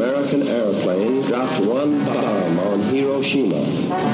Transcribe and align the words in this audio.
American 0.00 0.48
airplane 0.48 1.20
dropped 1.28 1.60
one 1.60 2.02
bomb 2.06 2.58
on 2.58 2.80
Hiroshima. 2.84 3.60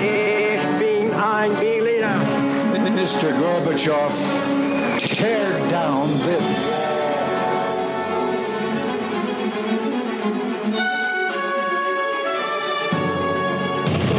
Ich 0.02 0.80
bin 0.80 1.12
ein 1.14 1.54
Berliner. 1.60 2.18
Mr. 2.90 3.30
Gorbachev, 3.38 4.10
tear 4.98 5.68
down 5.70 6.08
this. 6.26 6.44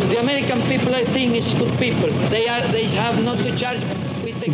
The 0.08 0.20
American 0.22 0.62
people, 0.70 0.96
I 0.96 1.04
think, 1.04 1.36
is 1.36 1.52
good 1.52 1.78
people. 1.78 2.10
They 2.30 2.48
are. 2.48 2.66
They 2.72 2.86
have 2.86 3.22
not 3.22 3.40
to 3.40 3.54
charge. 3.58 3.84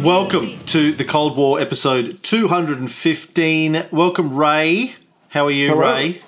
Welcome 0.04 0.66
to 0.66 0.92
the 0.92 1.06
Cold 1.06 1.38
War 1.38 1.60
episode 1.60 2.24
215. 2.24 3.84
Welcome, 3.92 4.36
Ray. 4.36 4.96
How 5.30 5.46
are 5.46 5.52
you, 5.52 5.70
Hello. 5.70 5.94
Ray? 5.94 6.22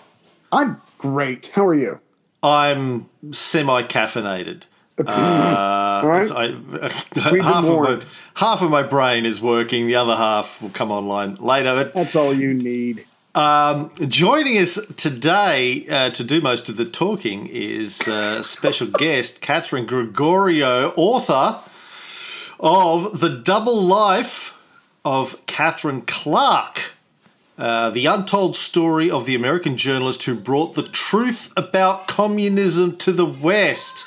I'm 0.56 0.82
great. 0.98 1.48
How 1.48 1.68
are 1.68 1.76
you? 1.76 2.00
I'm 2.42 3.10
semi 3.32 3.84
caffeinated. 3.84 4.64
All 5.00 5.06
right. 6.08 6.32
I, 6.32 6.56
half, 7.42 7.66
of 7.66 7.82
my, 7.82 8.02
half 8.36 8.62
of 8.62 8.72
my 8.72 8.82
brain 8.82 9.26
is 9.26 9.42
working, 9.42 9.88
the 9.88 9.96
other 9.96 10.16
half 10.16 10.62
will 10.62 10.70
come 10.70 10.90
online 10.92 11.36
later. 11.36 11.76
But 11.76 11.94
That's 11.94 12.16
all 12.16 12.34
you 12.34 12.54
need. 12.54 13.06
Um, 13.36 13.92
joining 14.08 14.58
us 14.58 14.80
today 14.96 15.86
uh, 15.90 16.12
to 16.12 16.24
do 16.24 16.40
most 16.40 16.70
of 16.70 16.78
the 16.78 16.86
talking 16.86 17.48
is 17.48 18.08
uh, 18.08 18.42
special 18.42 18.88
guest 18.98 19.42
Katharine 19.42 19.86
Gregorio, 19.86 20.94
author 20.96 21.60
of 22.62 23.20
The 23.20 23.42
Double 23.44 23.82
Life 23.82 24.62
of 25.04 25.46
Katharine 25.46 26.04
Clark, 26.04 26.95
uh, 27.58 27.90
the 27.90 28.06
untold 28.06 28.56
story 28.56 29.10
of 29.10 29.26
the 29.26 29.36
American 29.36 29.78
journalist 29.78 30.24
who 30.24 30.36
brought 30.36 30.76
the 30.76 30.84
truth 30.84 31.54
about 31.56 32.08
communism 32.08 32.96
to 32.98 33.12
the 33.12 33.26
West. 33.26 34.06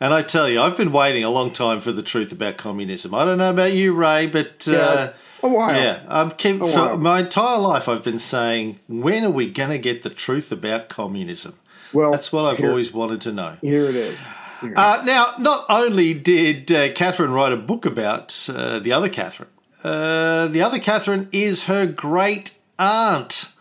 And 0.00 0.12
I 0.12 0.22
tell 0.22 0.48
you, 0.48 0.60
I've 0.60 0.76
been 0.76 0.92
waiting 0.92 1.22
a 1.24 1.30
long 1.30 1.52
time 1.52 1.80
for 1.80 1.92
the 1.92 2.02
truth 2.02 2.32
about 2.32 2.56
communism. 2.56 3.14
I 3.14 3.24
don't 3.24 3.38
know 3.38 3.50
about 3.50 3.72
you, 3.72 3.94
Ray, 3.94 4.26
but. 4.26 4.66
Uh, 4.68 4.72
Yeah, 4.72 5.12
a 5.44 5.48
while. 5.48 5.74
Yeah, 5.74 6.00
I'm 6.08 6.30
keep, 6.32 6.58
for 6.58 6.66
while. 6.66 6.96
my 6.98 7.20
entire 7.20 7.58
life 7.58 7.88
I've 7.88 8.04
been 8.04 8.18
saying, 8.18 8.78
when 8.88 9.24
are 9.24 9.30
we 9.30 9.50
going 9.50 9.70
to 9.70 9.78
get 9.78 10.02
the 10.02 10.10
truth 10.10 10.50
about 10.52 10.88
communism? 10.88 11.54
Well, 11.92 12.10
That's 12.10 12.32
what 12.32 12.44
I've 12.44 12.58
here- 12.58 12.68
always 12.70 12.92
wanted 12.92 13.20
to 13.22 13.32
know. 13.32 13.56
Here 13.60 13.84
it 13.86 13.94
is. 13.96 14.26
Here 14.60 14.72
it 14.72 14.78
Uh, 14.78 15.02
now, 15.04 15.34
not 15.38 15.66
only 15.68 16.14
did 16.14 16.70
uh, 16.72 16.92
Katharine 16.92 17.32
write 17.32 17.52
a 17.52 17.56
book 17.56 17.84
about 17.86 18.48
uh, 18.52 18.78
the 18.80 18.92
other 18.92 19.08
Katharine, 19.08 19.48
uh, 19.84 20.46
the 20.46 20.62
other 20.62 20.78
Katharine 20.78 21.28
is 21.32 21.64
her 21.64 21.86
great 21.86 22.56
aunt. 22.82 23.54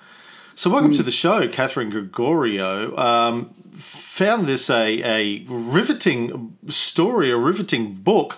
So, 0.56 0.70
welcome 0.70 0.94
to 0.94 1.04
the 1.04 1.12
show, 1.12 1.48
Katharine 1.48 1.92
Gregorio. 1.92 2.98
Um, 2.98 3.54
found 3.72 4.48
this 4.48 4.70
a, 4.70 5.02
a 5.04 5.46
riveting 5.48 6.58
story, 6.68 7.30
a 7.30 7.38
riveting 7.38 7.94
book. 7.94 8.38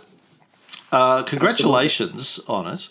Uh, 0.92 1.24
congratulations 1.24 2.40
on 2.48 2.68
it. 2.68 2.90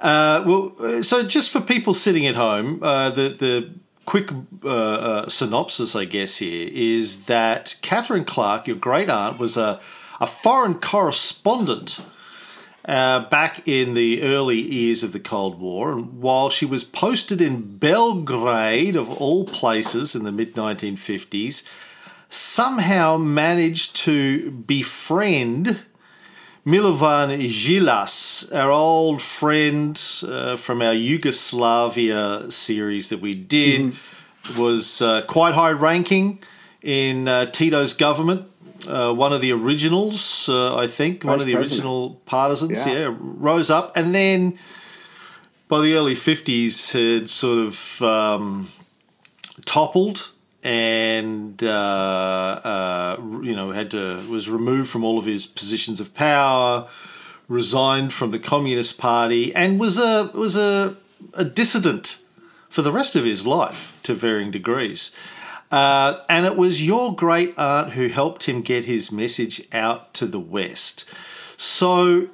Uh, 0.00 0.44
well, 0.46 0.72
uh, 0.80 1.02
so 1.02 1.24
just 1.24 1.50
for 1.50 1.60
people 1.60 1.92
sitting 1.92 2.24
at 2.26 2.36
home, 2.36 2.82
uh, 2.82 3.10
the 3.10 3.28
the 3.28 3.70
quick 4.06 4.30
uh, 4.64 4.68
uh, 4.68 5.28
synopsis, 5.28 5.96
I 5.96 6.04
guess, 6.04 6.36
here 6.36 6.70
is 6.72 7.24
that 7.24 7.78
Katharine 7.82 8.24
Clark, 8.24 8.68
your 8.68 8.76
great 8.76 9.10
aunt, 9.10 9.38
was 9.38 9.56
a 9.56 9.80
a 10.20 10.26
foreign 10.26 10.74
correspondent 10.74 12.00
uh, 12.88 13.28
back 13.28 13.68
in 13.68 13.92
the 13.92 14.22
early 14.22 14.58
years 14.58 15.02
of 15.02 15.12
the 15.12 15.20
Cold 15.20 15.60
War, 15.60 15.92
and 15.92 16.22
while 16.22 16.48
she 16.48 16.64
was 16.64 16.84
posted 16.84 17.38
in 17.42 17.76
Belgrade, 17.76 18.96
of 18.96 19.10
all 19.10 19.44
places, 19.44 20.16
in 20.16 20.24
the 20.24 20.32
mid 20.32 20.54
1950s, 20.54 21.68
somehow 22.30 23.18
managed 23.18 23.94
to 23.96 24.50
befriend 24.50 25.80
Milovan 26.64 27.38
Djilas, 27.38 28.54
our 28.54 28.70
old 28.70 29.20
friend 29.20 30.00
uh, 30.26 30.56
from 30.56 30.80
our 30.80 30.94
Yugoslavia 30.94 32.50
series 32.50 33.10
that 33.10 33.20
we 33.20 33.34
did, 33.34 33.94
was 34.56 35.02
uh, 35.02 35.22
quite 35.22 35.54
high 35.54 35.72
ranking 35.72 36.38
in 36.82 37.28
uh, 37.28 37.46
Tito's 37.50 37.92
government. 37.92 38.46
Uh, 38.86 39.12
one 39.12 39.32
of 39.32 39.40
the 39.40 39.52
originals, 39.52 40.48
uh, 40.48 40.76
I 40.76 40.86
think, 40.86 41.24
one 41.24 41.40
of 41.40 41.46
the 41.46 41.54
president. 41.54 41.80
original 41.80 42.20
partisans, 42.26 42.86
Yeah. 42.86 42.92
yeah, 42.92 43.14
rose 43.18 43.70
up. 43.70 43.96
And 43.96 44.14
then 44.14 44.58
by 45.66 45.80
the 45.80 45.94
early 45.94 46.14
50s, 46.14 46.92
had 46.92 47.28
sort 47.28 47.58
of 47.58 48.02
um, 48.02 48.68
toppled 49.64 50.30
and 50.62 51.62
uh, 51.62 51.68
uh, 52.64 53.16
you 53.42 53.54
know 53.54 53.70
had 53.70 53.90
to 53.92 54.26
was 54.28 54.48
removed 54.48 54.88
from 54.90 55.04
all 55.04 55.18
of 55.18 55.24
his 55.24 55.46
positions 55.46 56.00
of 56.00 56.14
power, 56.14 56.88
resigned 57.48 58.12
from 58.12 58.30
the 58.30 58.38
Communist 58.38 58.98
Party, 58.98 59.54
and 59.54 59.78
was 59.78 59.98
a 59.98 60.30
was 60.34 60.56
a, 60.56 60.96
a 61.34 61.44
dissident 61.44 62.18
for 62.68 62.82
the 62.82 62.92
rest 62.92 63.16
of 63.16 63.24
his 63.24 63.46
life 63.46 63.98
to 64.02 64.14
varying 64.14 64.50
degrees. 64.50 65.14
Uh, 65.70 66.20
and 66.28 66.46
it 66.46 66.56
was 66.56 66.86
your 66.86 67.14
great 67.14 67.58
aunt 67.58 67.92
who 67.92 68.08
helped 68.08 68.44
him 68.44 68.62
get 68.62 68.86
his 68.86 69.12
message 69.12 69.62
out 69.72 70.14
to 70.14 70.26
the 70.26 70.40
West. 70.40 71.10
So 71.56 72.28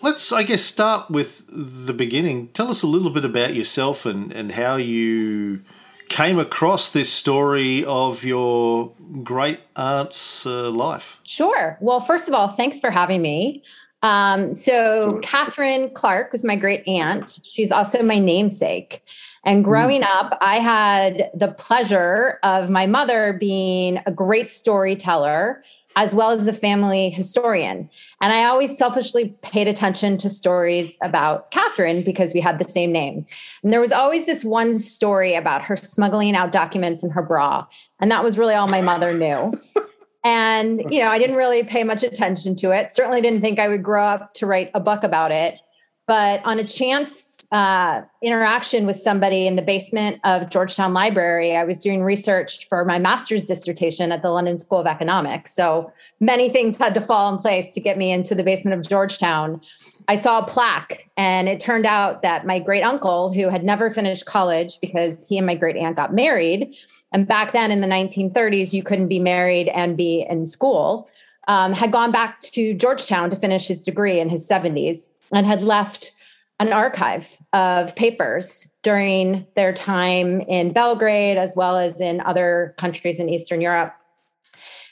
let's, 0.00 0.32
I 0.32 0.42
guess, 0.42 0.62
start 0.62 1.10
with 1.10 1.44
the 1.48 1.92
beginning. 1.92 2.48
Tell 2.48 2.68
us 2.68 2.82
a 2.82 2.86
little 2.86 3.10
bit 3.10 3.24
about 3.24 3.54
yourself 3.54 4.06
and, 4.06 4.32
and 4.32 4.52
how 4.52 4.76
you 4.76 5.62
came 6.08 6.38
across 6.38 6.90
this 6.90 7.12
story 7.12 7.84
of 7.84 8.24
your 8.24 8.92
great 9.22 9.60
aunt's 9.76 10.46
uh, 10.46 10.70
life. 10.70 11.20
Sure. 11.22 11.76
Well, 11.80 12.00
first 12.00 12.28
of 12.28 12.34
all, 12.34 12.48
thanks 12.48 12.80
for 12.80 12.90
having 12.90 13.22
me. 13.22 13.62
Um, 14.02 14.52
so, 14.52 15.18
Katharine 15.22 15.90
Clark 15.90 16.32
was 16.32 16.44
my 16.44 16.56
great 16.56 16.86
aunt. 16.86 17.40
She's 17.42 17.72
also 17.72 18.02
my 18.02 18.18
namesake. 18.18 19.02
And 19.44 19.64
growing 19.64 20.02
up, 20.02 20.36
I 20.40 20.56
had 20.56 21.30
the 21.34 21.48
pleasure 21.48 22.38
of 22.42 22.70
my 22.70 22.86
mother 22.86 23.32
being 23.32 24.00
a 24.06 24.12
great 24.12 24.50
storyteller 24.50 25.62
as 25.96 26.14
well 26.14 26.30
as 26.30 26.44
the 26.44 26.52
family 26.52 27.10
historian. 27.10 27.90
And 28.20 28.32
I 28.32 28.44
always 28.44 28.78
selfishly 28.78 29.30
paid 29.42 29.66
attention 29.66 30.16
to 30.18 30.30
stories 30.30 30.96
about 31.02 31.50
Katharine 31.50 32.02
because 32.02 32.32
we 32.32 32.40
had 32.40 32.58
the 32.58 32.68
same 32.68 32.92
name. 32.92 33.26
And 33.62 33.72
there 33.72 33.80
was 33.80 33.90
always 33.90 34.26
this 34.26 34.44
one 34.44 34.78
story 34.78 35.34
about 35.34 35.62
her 35.62 35.76
smuggling 35.76 36.36
out 36.36 36.52
documents 36.52 37.02
in 37.02 37.10
her 37.10 37.22
bra. 37.22 37.66
And 38.00 38.10
that 38.12 38.22
was 38.22 38.38
really 38.38 38.54
all 38.54 38.68
my 38.68 38.80
mother 38.80 39.12
knew. 39.12 39.52
And, 40.28 40.92
you 40.92 41.00
know, 41.00 41.08
I 41.08 41.18
didn't 41.18 41.36
really 41.36 41.62
pay 41.62 41.84
much 41.84 42.02
attention 42.02 42.54
to 42.56 42.70
it. 42.70 42.94
Certainly 42.94 43.22
didn't 43.22 43.40
think 43.40 43.58
I 43.58 43.66
would 43.66 43.82
grow 43.82 44.04
up 44.04 44.34
to 44.34 44.44
write 44.44 44.70
a 44.74 44.80
book 44.80 45.02
about 45.02 45.32
it. 45.32 45.58
But 46.06 46.44
on 46.44 46.58
a 46.58 46.64
chance 46.64 47.37
uh, 47.50 48.02
interaction 48.22 48.84
with 48.84 48.96
somebody 48.96 49.46
in 49.46 49.56
the 49.56 49.62
basement 49.62 50.20
of 50.24 50.50
Georgetown 50.50 50.92
Library, 50.92 51.56
I 51.56 51.64
was 51.64 51.78
doing 51.78 52.02
research 52.02 52.68
for 52.68 52.84
my 52.84 52.98
master's 52.98 53.44
dissertation 53.44 54.12
at 54.12 54.22
the 54.22 54.30
London 54.30 54.58
School 54.58 54.78
of 54.78 54.86
Economics. 54.86 55.54
So 55.54 55.90
many 56.20 56.50
things 56.50 56.76
had 56.76 56.92
to 56.94 57.00
fall 57.00 57.32
in 57.32 57.38
place 57.38 57.72
to 57.72 57.80
get 57.80 57.96
me 57.96 58.12
into 58.12 58.34
the 58.34 58.42
basement 58.42 58.78
of 58.78 58.86
Georgetown. 58.86 59.62
I 60.08 60.16
saw 60.16 60.40
a 60.40 60.46
plaque, 60.46 61.08
and 61.16 61.48
it 61.48 61.58
turned 61.58 61.86
out 61.86 62.20
that 62.22 62.46
my 62.46 62.58
great 62.58 62.82
uncle, 62.82 63.32
who 63.32 63.48
had 63.48 63.64
never 63.64 63.88
finished 63.88 64.26
college 64.26 64.78
because 64.80 65.26
he 65.26 65.38
and 65.38 65.46
my 65.46 65.54
great 65.54 65.76
aunt 65.76 65.96
got 65.96 66.12
married, 66.12 66.74
and 67.12 67.26
back 67.26 67.52
then 67.52 67.70
in 67.70 67.80
the 67.80 67.86
1930s, 67.86 68.74
you 68.74 68.82
couldn't 68.82 69.08
be 69.08 69.18
married 69.18 69.68
and 69.68 69.96
be 69.96 70.26
in 70.28 70.44
school, 70.44 71.08
um, 71.46 71.72
had 71.72 71.92
gone 71.92 72.12
back 72.12 72.38
to 72.40 72.74
Georgetown 72.74 73.30
to 73.30 73.36
finish 73.36 73.66
his 73.66 73.80
degree 73.80 74.20
in 74.20 74.28
his 74.28 74.46
70s 74.46 75.08
and 75.32 75.46
had 75.46 75.62
left 75.62 76.12
an 76.60 76.72
archive 76.72 77.38
of 77.52 77.94
papers 77.94 78.68
during 78.82 79.46
their 79.54 79.72
time 79.72 80.40
in 80.42 80.72
Belgrade 80.72 81.38
as 81.38 81.54
well 81.56 81.76
as 81.76 82.00
in 82.00 82.20
other 82.22 82.74
countries 82.78 83.20
in 83.20 83.28
Eastern 83.28 83.60
Europe. 83.60 83.94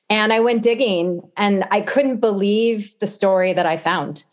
And 0.08 0.32
I 0.32 0.40
went 0.40 0.62
digging 0.62 1.22
and 1.36 1.64
I 1.70 1.80
couldn't 1.80 2.18
believe 2.18 2.96
the 3.00 3.06
story 3.06 3.52
that 3.52 3.66
I 3.66 3.76
found. 3.76 4.24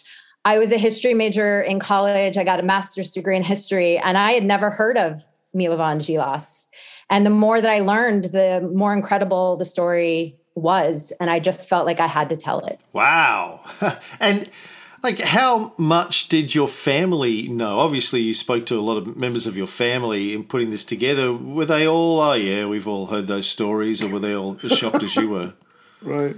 I 0.45 0.59
was 0.59 0.71
a 0.71 0.77
history 0.77 1.13
major 1.13 1.61
in 1.61 1.79
college. 1.79 2.37
I 2.37 2.43
got 2.43 2.59
a 2.59 2.63
master's 2.63 3.11
degree 3.11 3.37
in 3.37 3.43
history, 3.43 3.97
and 3.97 4.17
I 4.17 4.31
had 4.31 4.43
never 4.43 4.69
heard 4.69 4.97
of 4.97 5.23
Milovan 5.55 5.97
Djilas. 5.97 6.67
And 7.09 7.25
the 7.25 7.29
more 7.29 7.61
that 7.61 7.69
I 7.69 7.79
learned, 7.79 8.25
the 8.25 8.69
more 8.73 8.93
incredible 8.93 9.55
the 9.55 9.65
story 9.65 10.37
was. 10.55 11.13
And 11.19 11.29
I 11.29 11.39
just 11.39 11.69
felt 11.69 11.85
like 11.85 11.99
I 11.99 12.07
had 12.07 12.29
to 12.29 12.35
tell 12.35 12.59
it. 12.65 12.79
Wow. 12.91 13.61
and 14.19 14.49
like 15.03 15.19
how 15.19 15.73
much 15.77 16.29
did 16.29 16.55
your 16.55 16.69
family 16.69 17.47
know? 17.49 17.79
Obviously 17.79 18.21
you 18.21 18.33
spoke 18.33 18.65
to 18.67 18.79
a 18.79 18.81
lot 18.81 18.97
of 18.97 19.17
members 19.17 19.45
of 19.45 19.57
your 19.57 19.67
family 19.67 20.33
in 20.33 20.45
putting 20.45 20.71
this 20.71 20.85
together. 20.85 21.33
Were 21.33 21.65
they 21.65 21.85
all, 21.87 22.21
oh 22.21 22.33
yeah, 22.33 22.65
we've 22.65 22.87
all 22.87 23.07
heard 23.07 23.27
those 23.27 23.47
stories 23.47 24.01
or 24.01 24.07
were 24.07 24.19
they 24.19 24.33
all 24.33 24.57
as 24.63 24.71
shocked 24.71 25.03
as 25.03 25.15
you 25.15 25.29
were? 25.29 25.53
Right. 26.01 26.35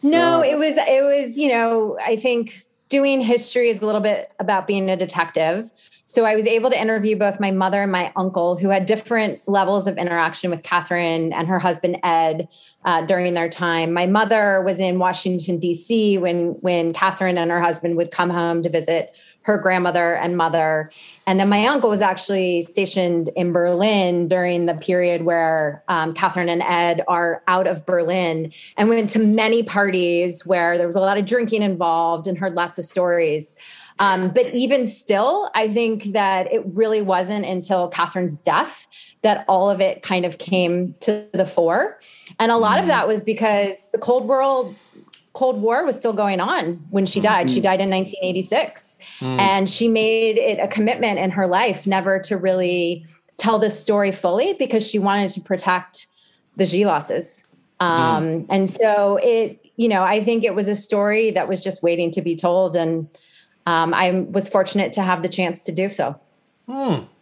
No, 0.00 0.44
it 0.44 0.56
was 0.56 0.76
it 0.76 1.02
was, 1.02 1.36
you 1.36 1.48
know, 1.48 1.98
I 2.00 2.14
think 2.14 2.64
doing 2.88 3.20
history 3.20 3.68
is 3.68 3.82
a 3.82 3.86
little 3.86 4.00
bit 4.00 4.32
about 4.38 4.66
being 4.66 4.88
a 4.88 4.96
detective. 4.96 5.70
So 6.06 6.24
I 6.24 6.36
was 6.36 6.46
able 6.46 6.70
to 6.70 6.80
interview 6.80 7.16
both 7.16 7.38
my 7.38 7.50
mother 7.50 7.82
and 7.82 7.92
my 7.92 8.12
uncle, 8.16 8.56
who 8.56 8.70
had 8.70 8.86
different 8.86 9.42
levels 9.46 9.86
of 9.86 9.98
interaction 9.98 10.50
with 10.50 10.62
Katharine 10.62 11.32
and 11.34 11.46
her 11.48 11.58
husband 11.58 11.98
Ed 12.02 12.48
uh, 12.84 13.02
during 13.02 13.34
their 13.34 13.50
time. 13.50 13.92
My 13.92 14.06
mother 14.06 14.62
was 14.62 14.80
in 14.80 14.98
Washington 14.98 15.58
D.C. 15.58 16.16
when 16.16 16.52
when 16.60 16.94
Katharine 16.94 17.36
and 17.36 17.50
her 17.50 17.60
husband 17.60 17.96
would 17.98 18.10
come 18.10 18.30
home 18.30 18.62
to 18.62 18.70
visit 18.70 19.14
her 19.48 19.58
grandmother 19.58 20.14
and 20.14 20.36
mother, 20.36 20.90
and 21.26 21.40
then 21.40 21.48
my 21.48 21.66
uncle 21.66 21.90
was 21.90 22.02
actually 22.02 22.62
stationed 22.62 23.30
in 23.34 23.50
Berlin 23.52 24.28
during 24.28 24.66
the 24.66 24.74
period 24.74 25.22
where 25.22 25.82
um, 25.88 26.12
Katharine 26.12 26.50
and 26.50 26.62
Ed 26.62 27.02
are 27.08 27.42
out 27.48 27.66
of 27.66 27.84
Berlin, 27.86 28.52
and 28.76 28.88
went 28.88 29.10
to 29.10 29.18
many 29.18 29.62
parties 29.62 30.44
where 30.44 30.76
there 30.76 30.86
was 30.86 30.96
a 30.96 31.00
lot 31.00 31.18
of 31.18 31.24
drinking 31.24 31.62
involved, 31.62 32.26
and 32.26 32.38
heard 32.38 32.54
lots 32.54 32.78
of 32.78 32.84
stories. 32.84 33.56
Um, 34.00 34.28
but 34.28 34.54
even 34.54 34.86
still, 34.86 35.50
I 35.54 35.66
think 35.66 36.12
that 36.12 36.52
it 36.52 36.62
really 36.66 37.02
wasn't 37.02 37.44
until 37.44 37.90
Katharine's 37.90 38.36
death 38.36 38.86
that 39.22 39.44
all 39.48 39.68
of 39.70 39.80
it 39.80 40.02
kind 40.02 40.24
of 40.24 40.38
came 40.38 40.94
to 41.00 41.26
the 41.32 41.44
fore. 41.44 41.98
And 42.38 42.52
a 42.52 42.56
lot 42.56 42.78
of 42.78 42.86
that 42.86 43.08
was 43.08 43.22
because 43.22 43.88
the 43.90 43.98
Cold 43.98 44.28
War 44.28 44.40
Cold 45.32 45.60
War 45.60 45.84
was 45.84 45.96
still 45.96 46.12
going 46.12 46.40
on 46.40 46.84
when 46.90 47.06
she 47.06 47.20
died. 47.20 47.50
She 47.50 47.60
died 47.60 47.80
in 47.80 47.90
1986. 47.90 48.98
And 49.20 49.68
she 49.68 49.86
made 49.88 50.36
it 50.36 50.58
a 50.58 50.66
commitment 50.68 51.18
in 51.18 51.30
her 51.30 51.46
life 51.46 51.86
never 51.86 52.18
to 52.20 52.36
really 52.36 53.04
tell 53.36 53.58
this 53.58 53.78
story 53.78 54.10
fully 54.10 54.54
because 54.54 54.86
she 54.88 54.98
wanted 54.98 55.30
to 55.30 55.40
protect 55.40 56.06
the 56.56 56.64
Djilases. 56.64 57.44
Um, 57.80 58.46
And 58.48 58.68
so 58.68 59.18
it, 59.22 59.64
you 59.76 59.88
know, 59.88 60.02
I 60.02 60.24
think 60.24 60.42
it 60.42 60.54
was 60.54 60.66
a 60.66 60.74
story 60.74 61.30
that 61.30 61.48
was 61.48 61.62
just 61.62 61.82
waiting 61.82 62.10
to 62.12 62.20
be 62.20 62.34
told. 62.34 62.74
And 62.74 63.08
um, 63.66 63.94
I 63.94 64.10
was 64.30 64.48
fortunate 64.48 64.92
to 64.94 65.02
have 65.02 65.22
the 65.22 65.28
chance 65.28 65.62
to 65.64 65.72
do 65.72 65.88
so. 65.88 66.18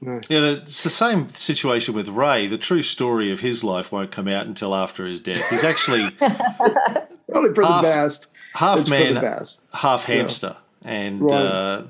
Yeah, 0.00 0.22
it's 0.28 0.82
the 0.82 0.90
same 0.90 1.30
situation 1.30 1.94
with 1.94 2.08
Ray. 2.08 2.46
The 2.48 2.58
true 2.58 2.82
story 2.82 3.30
of 3.30 3.40
his 3.40 3.62
life 3.62 3.92
won't 3.92 4.10
come 4.10 4.26
out 4.26 4.46
until 4.46 4.74
after 4.74 5.06
his 5.06 5.20
death. 5.20 5.48
He's 5.50 5.62
actually 5.62 6.08
Probably 7.30 7.54
for 7.54 7.64
Half- 7.64 7.82
the 7.82 7.88
best. 7.88 8.30
half 8.54 8.80
It's 8.80 8.90
man, 8.90 9.14
best. 9.14 9.60
half 9.74 10.04
hamster, 10.04 10.56
and 10.84 11.20
Right. 11.22 11.32
uh, 11.34 11.82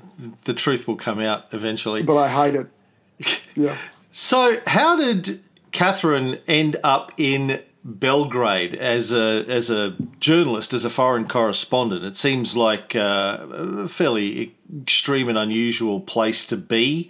the 0.45 0.53
truth 0.53 0.87
will 0.87 0.95
come 0.95 1.19
out 1.19 1.45
eventually. 1.51 2.01
But 2.03 2.17
I 2.17 2.27
hide 2.29 2.55
it. 2.55 2.69
Yeah. 3.55 3.75
So, 4.11 4.59
how 4.67 4.95
did 4.97 5.39
Katharine 5.71 6.37
end 6.47 6.75
up 6.83 7.11
in 7.17 7.61
Belgrade 7.83 8.75
as 8.75 9.11
a 9.11 9.45
as 9.47 9.69
a 9.71 9.95
journalist, 10.19 10.73
as 10.73 10.85
a 10.85 10.89
foreign 10.89 11.27
correspondent? 11.27 12.03
It 12.03 12.15
seems 12.17 12.55
like 12.55 12.95
uh, 12.95 13.45
a 13.49 13.87
fairly 13.87 14.53
extreme 14.83 15.27
and 15.29 15.37
unusual 15.37 15.99
place 16.01 16.45
to 16.47 16.57
be 16.57 17.09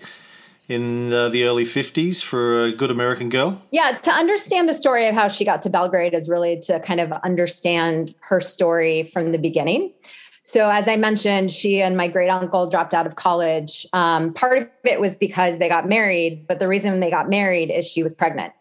in 0.70 1.14
uh, 1.14 1.30
the 1.30 1.46
early 1.46 1.66
fifties 1.66 2.22
for 2.22 2.64
a 2.64 2.72
good 2.72 2.92
American 2.92 3.30
girl. 3.30 3.62
Yeah, 3.72 3.92
to 3.92 4.12
understand 4.12 4.68
the 4.68 4.74
story 4.74 5.08
of 5.08 5.16
how 5.16 5.28
she 5.28 5.46
got 5.46 5.62
to 5.64 5.70
Belgrade 5.70 6.14
is 6.14 6.28
really 6.28 6.60
to 6.62 6.80
kind 6.82 7.00
of 7.00 7.12
understand 7.24 8.14
her 8.20 8.40
story 8.40 9.04
from 9.04 9.32
the 9.32 9.40
beginning. 9.40 9.94
So, 10.44 10.70
as 10.70 10.88
I 10.88 10.96
mentioned, 10.96 11.52
she 11.52 11.82
and 11.82 11.98
my 11.98 12.08
great 12.08 12.30
uncle 12.30 12.68
dropped 12.68 12.94
out 12.94 13.06
of 13.06 13.18
college. 13.18 13.86
Um, 13.92 14.34
part 14.34 14.62
of 14.62 14.70
it 14.86 15.02
was 15.02 15.14
because 15.14 15.58
they 15.58 15.68
got 15.68 15.90
married, 15.90 16.48
but 16.48 16.60
the 16.60 16.70
reason 16.70 17.02
they 17.02 17.12
got 17.12 17.30
married 17.30 17.70
is 17.70 17.86
she 17.86 18.02
was 18.02 18.16
pregnant. 18.16 18.54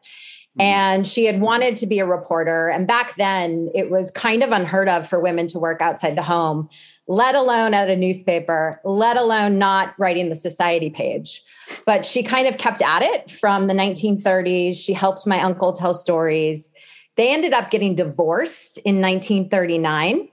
Mm-hmm. 0.58 0.62
And 0.62 1.06
she 1.06 1.26
had 1.26 1.40
wanted 1.40 1.76
to 1.78 1.86
be 1.86 1.98
a 1.98 2.06
reporter. 2.06 2.68
And 2.68 2.86
back 2.86 3.16
then, 3.16 3.70
it 3.74 3.90
was 3.90 4.10
kind 4.10 4.42
of 4.42 4.52
unheard 4.52 4.88
of 4.88 5.06
for 5.06 5.20
women 5.20 5.46
to 5.48 5.58
work 5.58 5.82
outside 5.82 6.16
the 6.16 6.22
home, 6.22 6.70
let 7.08 7.34
alone 7.34 7.74
at 7.74 7.90
a 7.90 7.96
newspaper, 7.96 8.80
let 8.84 9.18
alone 9.18 9.58
not 9.58 9.94
writing 9.98 10.30
the 10.30 10.36
society 10.36 10.88
page. 10.88 11.42
But 11.84 12.06
she 12.06 12.22
kind 12.22 12.48
of 12.48 12.56
kept 12.56 12.80
at 12.80 13.02
it 13.02 13.30
from 13.30 13.66
the 13.66 13.74
1930s. 13.74 14.76
She 14.76 14.94
helped 14.94 15.26
my 15.26 15.40
uncle 15.42 15.72
tell 15.72 15.92
stories. 15.92 16.72
They 17.16 17.32
ended 17.32 17.52
up 17.52 17.70
getting 17.70 17.94
divorced 17.94 18.78
in 18.78 19.00
1939. 19.00 20.28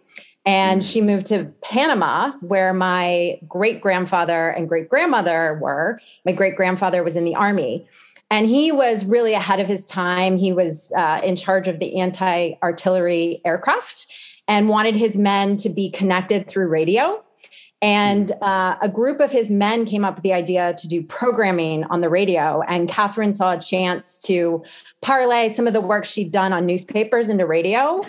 And 0.46 0.82
mm. 0.82 0.92
she 0.92 1.02
moved 1.02 1.26
to 1.28 1.52
Panama, 1.64 2.34
where 2.42 2.74
my 2.74 3.40
great 3.48 3.82
grandfather 3.82 4.50
and 4.50 4.68
great 4.68 4.90
grandmother 4.90 5.58
were. 5.62 6.00
My 6.26 6.34
great 6.34 6.56
grandfather 6.56 7.04
was 7.04 7.16
in 7.16 7.26
the 7.26 7.36
army. 7.36 7.88
And 8.34 8.48
he 8.48 8.72
was 8.72 9.06
really 9.06 9.34
ahead 9.34 9.60
of 9.60 9.68
his 9.68 9.86
time. 9.86 10.40
He 10.40 10.52
was 10.52 10.92
uh, 10.98 11.22
in 11.24 11.36
charge 11.36 11.68
of 11.68 11.78
the 11.78 12.00
anti 12.00 12.54
artillery 12.64 13.40
aircraft 13.46 14.08
and 14.48 14.68
wanted 14.68 14.96
his 14.96 15.20
men 15.20 15.56
to 15.58 15.70
be 15.70 15.92
connected 15.92 16.48
through 16.48 16.68
radio. 16.68 17.24
And 17.80 18.32
uh, 18.42 18.78
a 18.82 18.90
group 18.90 19.20
of 19.20 19.30
his 19.30 19.52
men 19.52 19.86
came 19.86 20.04
up 20.04 20.16
with 20.16 20.24
the 20.24 20.34
idea 20.34 20.74
to 20.80 20.88
do 20.88 21.04
programming 21.04 21.84
on 21.92 22.02
the 22.02 22.10
radio. 22.10 22.64
And 22.68 22.90
Katharine 22.90 23.34
saw 23.34 23.52
a 23.52 23.60
chance 23.60 24.18
to 24.22 24.64
parlay 25.04 25.50
some 25.50 25.68
of 25.68 25.74
the 25.74 25.82
work 25.82 26.04
she'd 26.04 26.32
done 26.32 26.54
on 26.54 26.66
newspapers 26.66 27.30
into 27.30 27.46
radio. 27.46 28.02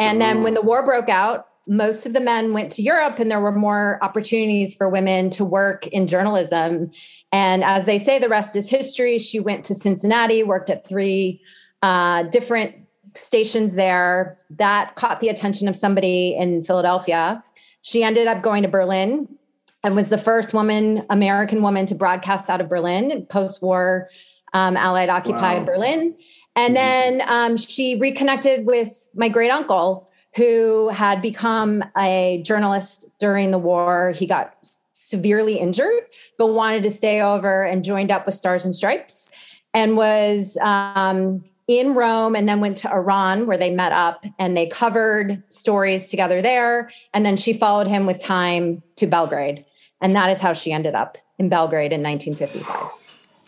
And 0.00 0.20
then 0.20 0.42
when 0.42 0.54
the 0.54 0.62
war 0.62 0.84
broke 0.84 1.08
out, 1.08 1.46
most 1.70 2.06
of 2.06 2.12
the 2.12 2.20
men 2.20 2.52
went 2.52 2.72
to 2.72 2.82
Europe, 2.82 3.20
and 3.20 3.30
there 3.30 3.40
were 3.40 3.52
more 3.52 3.98
opportunities 4.02 4.74
for 4.74 4.88
women 4.88 5.30
to 5.30 5.44
work 5.44 5.86
in 5.86 6.08
journalism. 6.08 6.90
And 7.32 7.62
as 7.62 7.84
they 7.84 7.98
say, 7.98 8.18
the 8.18 8.28
rest 8.28 8.56
is 8.56 8.68
history. 8.68 9.18
She 9.18 9.38
went 9.38 9.64
to 9.66 9.74
Cincinnati, 9.74 10.42
worked 10.42 10.70
at 10.70 10.86
three 10.86 11.40
uh, 11.82 12.24
different 12.24 12.74
stations 13.14 13.74
there. 13.74 14.38
That 14.50 14.96
caught 14.96 15.20
the 15.20 15.28
attention 15.28 15.68
of 15.68 15.76
somebody 15.76 16.34
in 16.36 16.64
Philadelphia. 16.64 17.42
She 17.82 18.02
ended 18.02 18.26
up 18.26 18.42
going 18.42 18.62
to 18.62 18.68
Berlin 18.68 19.28
and 19.82 19.96
was 19.96 20.08
the 20.08 20.18
first 20.18 20.52
woman, 20.52 21.06
American 21.08 21.62
woman, 21.62 21.86
to 21.86 21.94
broadcast 21.94 22.50
out 22.50 22.60
of 22.60 22.68
Berlin, 22.68 23.26
post 23.30 23.62
war 23.62 24.10
um, 24.52 24.76
Allied 24.76 25.08
occupied 25.08 25.64
Berlin. 25.64 26.14
And 26.56 26.76
then 26.76 27.22
um, 27.26 27.56
she 27.56 27.96
reconnected 27.96 28.66
with 28.66 29.10
my 29.14 29.28
great 29.28 29.50
uncle, 29.50 30.10
who 30.36 30.88
had 30.90 31.22
become 31.22 31.82
a 31.96 32.42
journalist 32.44 33.04
during 33.18 33.50
the 33.50 33.58
war. 33.58 34.12
He 34.16 34.26
got 34.26 34.66
severely 35.10 35.58
injured, 35.58 36.04
but 36.38 36.48
wanted 36.48 36.82
to 36.84 36.90
stay 36.90 37.20
over 37.20 37.62
and 37.64 37.84
joined 37.84 38.10
up 38.10 38.26
with 38.26 38.34
Stars 38.34 38.64
and 38.64 38.74
Stripes 38.74 39.30
and 39.74 39.96
was 39.96 40.56
um, 40.62 41.44
in 41.68 41.94
Rome 41.94 42.34
and 42.34 42.48
then 42.48 42.60
went 42.60 42.76
to 42.78 42.92
Iran 42.92 43.46
where 43.46 43.56
they 43.56 43.70
met 43.70 43.92
up 43.92 44.24
and 44.38 44.56
they 44.56 44.66
covered 44.66 45.42
stories 45.48 46.10
together 46.10 46.40
there. 46.42 46.90
And 47.14 47.24
then 47.26 47.36
she 47.36 47.52
followed 47.52 47.86
him 47.86 48.06
with 48.06 48.18
time 48.18 48.82
to 48.96 49.06
Belgrade. 49.06 49.64
And 50.00 50.14
that 50.14 50.30
is 50.30 50.40
how 50.40 50.52
she 50.52 50.72
ended 50.72 50.94
up 50.94 51.18
in 51.38 51.48
Belgrade 51.48 51.92
in 51.92 52.02
1955. 52.02 52.90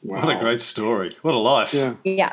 What 0.03 0.29
a 0.29 0.39
great 0.41 0.61
story! 0.61 1.17
What 1.23 1.33
a 1.33 1.39
life! 1.39 1.73
Yeah. 1.73 1.95
Yeah. 2.03 2.33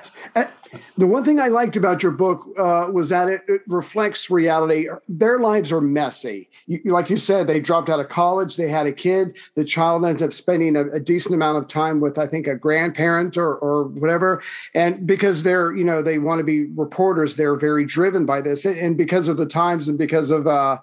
The 0.98 1.08
one 1.08 1.24
thing 1.24 1.40
I 1.40 1.48
liked 1.48 1.76
about 1.76 2.04
your 2.04 2.12
book 2.12 2.48
uh, 2.58 2.90
was 2.92 3.10
that 3.10 3.28
it, 3.30 3.42
it 3.48 3.62
reflects 3.68 4.30
reality. 4.30 4.88
Their 5.08 5.40
lives 5.40 5.72
are 5.72 5.82
messy. 5.82 6.50
You, 6.68 6.80
like 6.86 7.10
you 7.10 7.18
said, 7.18 7.48
they 7.48 7.60
dropped 7.60 7.90
out 7.90 8.00
of 8.00 8.10
college, 8.10 8.56
they 8.56 8.70
had 8.70 8.86
a 8.86 8.92
kid. 8.92 9.38
The 9.56 9.64
child 9.64 10.06
ends 10.06 10.22
up 10.22 10.34
spending 10.34 10.76
a, 10.76 10.88
a 10.90 11.00
decent 11.00 11.34
amount 11.34 11.58
of 11.58 11.68
time 11.68 12.00
with, 12.00 12.18
I 12.18 12.28
think, 12.28 12.48
a 12.48 12.56
grandparent 12.56 13.38
or, 13.38 13.56
or 13.56 13.86
whatever. 13.86 14.42
And 14.74 15.08
because 15.08 15.44
they're, 15.44 15.76
you 15.76 15.84
know, 15.84 16.02
they 16.02 16.20
want 16.20 16.40
to 16.40 16.44
be 16.44 16.66
reporters, 16.66 17.36
they're 17.36 17.56
very 17.56 17.86
driven 17.86 18.26
by 18.26 18.42
this. 18.42 18.66
And, 18.66 18.78
and 18.78 18.98
because 18.98 19.28
of 19.28 19.38
the 19.38 19.46
times 19.46 19.90
and 19.90 19.98
because 19.98 20.32
of, 20.32 20.48
uh, 20.48 20.78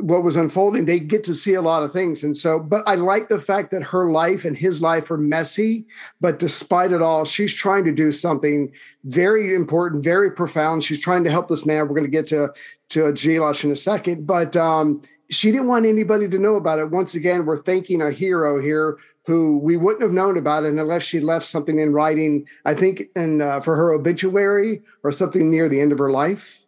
what 0.00 0.24
was 0.24 0.36
unfolding, 0.36 0.86
they 0.86 0.98
get 0.98 1.22
to 1.24 1.34
see 1.34 1.54
a 1.54 1.62
lot 1.62 1.82
of 1.82 1.92
things. 1.92 2.24
And 2.24 2.36
so, 2.36 2.58
but 2.58 2.82
I 2.86 2.96
like 2.96 3.28
the 3.28 3.40
fact 3.40 3.70
that 3.70 3.82
her 3.82 4.10
life 4.10 4.44
and 4.44 4.56
his 4.56 4.82
life 4.82 5.10
are 5.10 5.16
messy, 5.16 5.86
but 6.20 6.38
despite 6.38 6.90
it 6.90 7.00
all, 7.00 7.24
she's 7.24 7.54
trying 7.54 7.84
to 7.84 7.92
do 7.92 8.10
something 8.10 8.72
very 9.04 9.54
important, 9.54 10.02
very 10.02 10.30
profound. 10.32 10.82
She's 10.82 11.00
trying 11.00 11.22
to 11.24 11.30
help 11.30 11.48
this 11.48 11.64
man. 11.64 11.82
We're 11.82 11.94
going 11.94 12.02
to 12.02 12.08
get 12.08 12.26
to 12.28 12.52
to 12.90 13.00
Djilas 13.12 13.64
in 13.64 13.70
a 13.70 13.76
second, 13.76 14.26
but 14.26 14.56
um, 14.56 15.00
she 15.30 15.52
didn't 15.52 15.68
want 15.68 15.86
anybody 15.86 16.28
to 16.28 16.38
know 16.38 16.56
about 16.56 16.78
it. 16.80 16.90
Once 16.90 17.14
again, 17.14 17.46
we're 17.46 17.62
thanking 17.62 18.02
a 18.02 18.10
hero 18.10 18.60
here 18.60 18.98
who 19.26 19.58
we 19.58 19.76
wouldn't 19.76 20.02
have 20.02 20.12
known 20.12 20.36
about 20.36 20.64
it 20.64 20.74
unless 20.74 21.02
she 21.02 21.18
left 21.18 21.46
something 21.46 21.78
in 21.78 21.92
writing. 21.92 22.46
I 22.64 22.74
think, 22.74 23.04
and 23.14 23.40
uh, 23.40 23.60
for 23.60 23.76
her 23.76 23.92
obituary 23.92 24.82
or 25.02 25.12
something 25.12 25.50
near 25.50 25.68
the 25.68 25.80
end 25.80 25.92
of 25.92 25.98
her 25.98 26.10
life. 26.10 26.60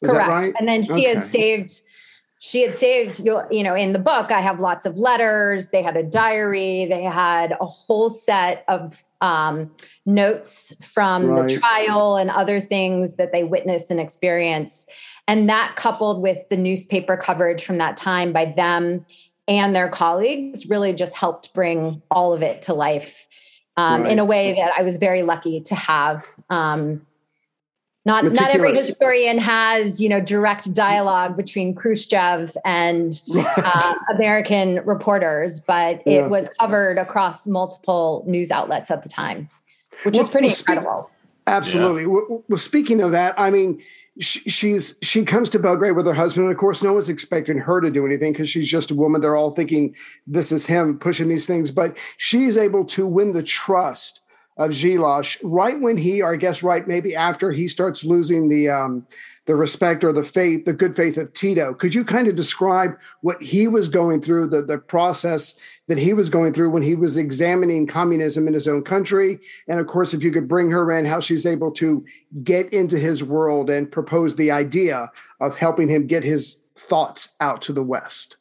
Is 0.00 0.10
Correct. 0.10 0.28
that 0.28 0.32
right? 0.32 0.54
And 0.58 0.68
then 0.68 0.82
she 0.84 0.92
Okay. 0.92 1.14
had 1.14 1.24
saved, 1.24 1.80
she 2.38 2.62
had 2.62 2.74
saved, 2.74 3.18
you 3.20 3.40
you 3.50 3.62
know, 3.62 3.74
in 3.74 3.92
the 3.92 3.98
book, 3.98 4.30
I 4.30 4.40
have 4.40 4.60
lots 4.60 4.86
of 4.86 4.96
letters. 4.96 5.70
They 5.70 5.82
had 5.82 5.96
a 5.96 6.02
diary. 6.02 6.86
They 6.86 7.02
had 7.02 7.56
a 7.60 7.66
whole 7.66 8.10
set 8.10 8.64
of 8.68 9.04
um, 9.20 9.70
notes 10.06 10.72
from 10.80 11.26
Right. 11.26 11.48
the 11.48 11.58
trial 11.58 12.16
and 12.16 12.30
other 12.30 12.60
things 12.60 13.16
that 13.16 13.32
they 13.32 13.42
witnessed 13.42 13.90
and 13.90 13.98
experienced. 13.98 14.90
And 15.26 15.48
that 15.48 15.74
coupled 15.76 16.22
with 16.22 16.48
the 16.48 16.56
newspaper 16.56 17.16
coverage 17.16 17.64
from 17.64 17.78
that 17.78 17.96
time 17.96 18.32
by 18.32 18.46
them 18.46 19.04
and 19.48 19.74
their 19.74 19.88
colleagues 19.88 20.66
really 20.66 20.92
just 20.92 21.16
helped 21.16 21.52
bring 21.54 22.02
all 22.10 22.32
of 22.34 22.42
it 22.42 22.62
to 22.62 22.74
life 22.74 23.26
um, 23.78 24.04
in 24.06 24.18
a 24.18 24.24
way 24.24 24.54
that 24.54 24.72
I 24.76 24.82
was 24.82 24.98
very 24.98 25.22
lucky 25.22 25.60
to 25.62 25.74
have. 25.74 26.24
Um, 26.50 27.06
Not 28.04 28.24
not 28.24 28.54
every 28.54 28.70
historian 28.70 29.38
has 29.38 30.00
you 30.00 30.08
know 30.08 30.20
direct 30.20 30.72
dialogue 30.72 31.36
between 31.36 31.74
Khrushchev 31.74 32.56
and 32.64 33.20
uh, 33.36 33.94
American 34.14 34.76
reporters, 34.86 35.60
but 35.60 36.02
Yeah. 36.06 36.24
it 36.24 36.30
was 36.30 36.48
covered 36.60 36.96
across 36.98 37.46
multiple 37.46 38.24
news 38.26 38.50
outlets 38.50 38.90
at 38.90 39.02
the 39.02 39.08
time, 39.08 39.48
which 40.04 40.16
was 40.16 40.26
Well, 40.26 40.30
pretty 40.32 40.46
well, 40.48 40.54
speak- 40.54 40.68
incredible. 40.76 41.10
Absolutely. 41.46 42.06
Well, 42.06 42.44
well, 42.48 42.58
speaking 42.58 43.00
of 43.00 43.10
that, 43.12 43.34
I 43.38 43.50
mean, 43.50 43.82
sh- 44.20 44.40
she's 44.46 44.96
she 45.02 45.24
comes 45.24 45.48
to 45.50 45.58
Belgrade 45.58 45.96
with 45.96 46.06
her 46.06 46.14
husband, 46.14 46.44
and 46.44 46.52
of 46.52 46.58
course, 46.58 46.82
no 46.82 46.92
one's 46.94 47.08
expecting 47.08 47.58
her 47.58 47.80
to 47.80 47.90
do 47.90 48.06
anything 48.06 48.32
because 48.32 48.48
she's 48.48 48.68
just 48.70 48.90
a 48.90 48.94
woman. 48.94 49.20
They're 49.20 49.36
all 49.36 49.50
thinking 49.50 49.94
this 50.26 50.52
is 50.52 50.66
him 50.66 50.98
pushing 50.98 51.28
these 51.28 51.46
things, 51.46 51.70
but 51.70 51.96
she's 52.16 52.56
able 52.56 52.84
to 52.86 53.06
win 53.06 53.32
the 53.32 53.42
trust 53.42 54.20
of 54.58 54.70
Djilas 54.70 55.38
right 55.42 55.80
when 55.80 55.96
he, 55.96 56.20
or 56.20 56.34
I 56.34 56.36
guess 56.36 56.62
right 56.62 56.86
maybe 56.86 57.14
after 57.14 57.52
he 57.52 57.68
starts 57.68 58.04
losing 58.04 58.48
the 58.48 58.68
um, 58.68 59.06
the 59.46 59.56
respect 59.56 60.04
or 60.04 60.12
the 60.12 60.22
faith, 60.22 60.66
the 60.66 60.74
good 60.74 60.94
faith 60.94 61.16
of 61.16 61.32
Tito. 61.32 61.72
Could 61.72 61.94
you 61.94 62.04
kind 62.04 62.28
of 62.28 62.36
describe 62.36 62.98
what 63.22 63.40
he 63.42 63.66
was 63.66 63.88
going 63.88 64.20
through, 64.20 64.48
the 64.48 64.62
the 64.62 64.78
process 64.78 65.58
that 65.86 65.96
he 65.96 66.12
was 66.12 66.28
going 66.28 66.52
through 66.52 66.70
when 66.70 66.82
he 66.82 66.94
was 66.94 67.16
examining 67.16 67.86
communism 67.86 68.46
in 68.46 68.52
his 68.52 68.68
own 68.68 68.82
country, 68.82 69.38
and 69.68 69.80
of 69.80 69.86
course, 69.86 70.12
if 70.12 70.22
you 70.22 70.30
could 70.30 70.48
bring 70.48 70.70
her 70.70 70.90
in, 70.92 71.06
how 71.06 71.20
she's 71.20 71.46
able 71.46 71.72
to 71.72 72.04
get 72.42 72.70
into 72.72 72.98
his 72.98 73.24
world 73.24 73.70
and 73.70 73.90
propose 73.90 74.36
the 74.36 74.50
idea 74.50 75.10
of 75.40 75.54
helping 75.54 75.88
him 75.88 76.06
get 76.06 76.24
his 76.24 76.60
thoughts 76.76 77.34
out 77.40 77.62
to 77.62 77.72
the 77.72 77.82
West. 77.82 78.36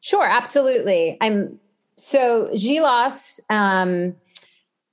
Sure, 0.00 0.26
absolutely. 0.26 1.16
I'm 1.20 1.58
so 1.96 2.50
Djilas 2.52 3.40
um, 3.48 4.14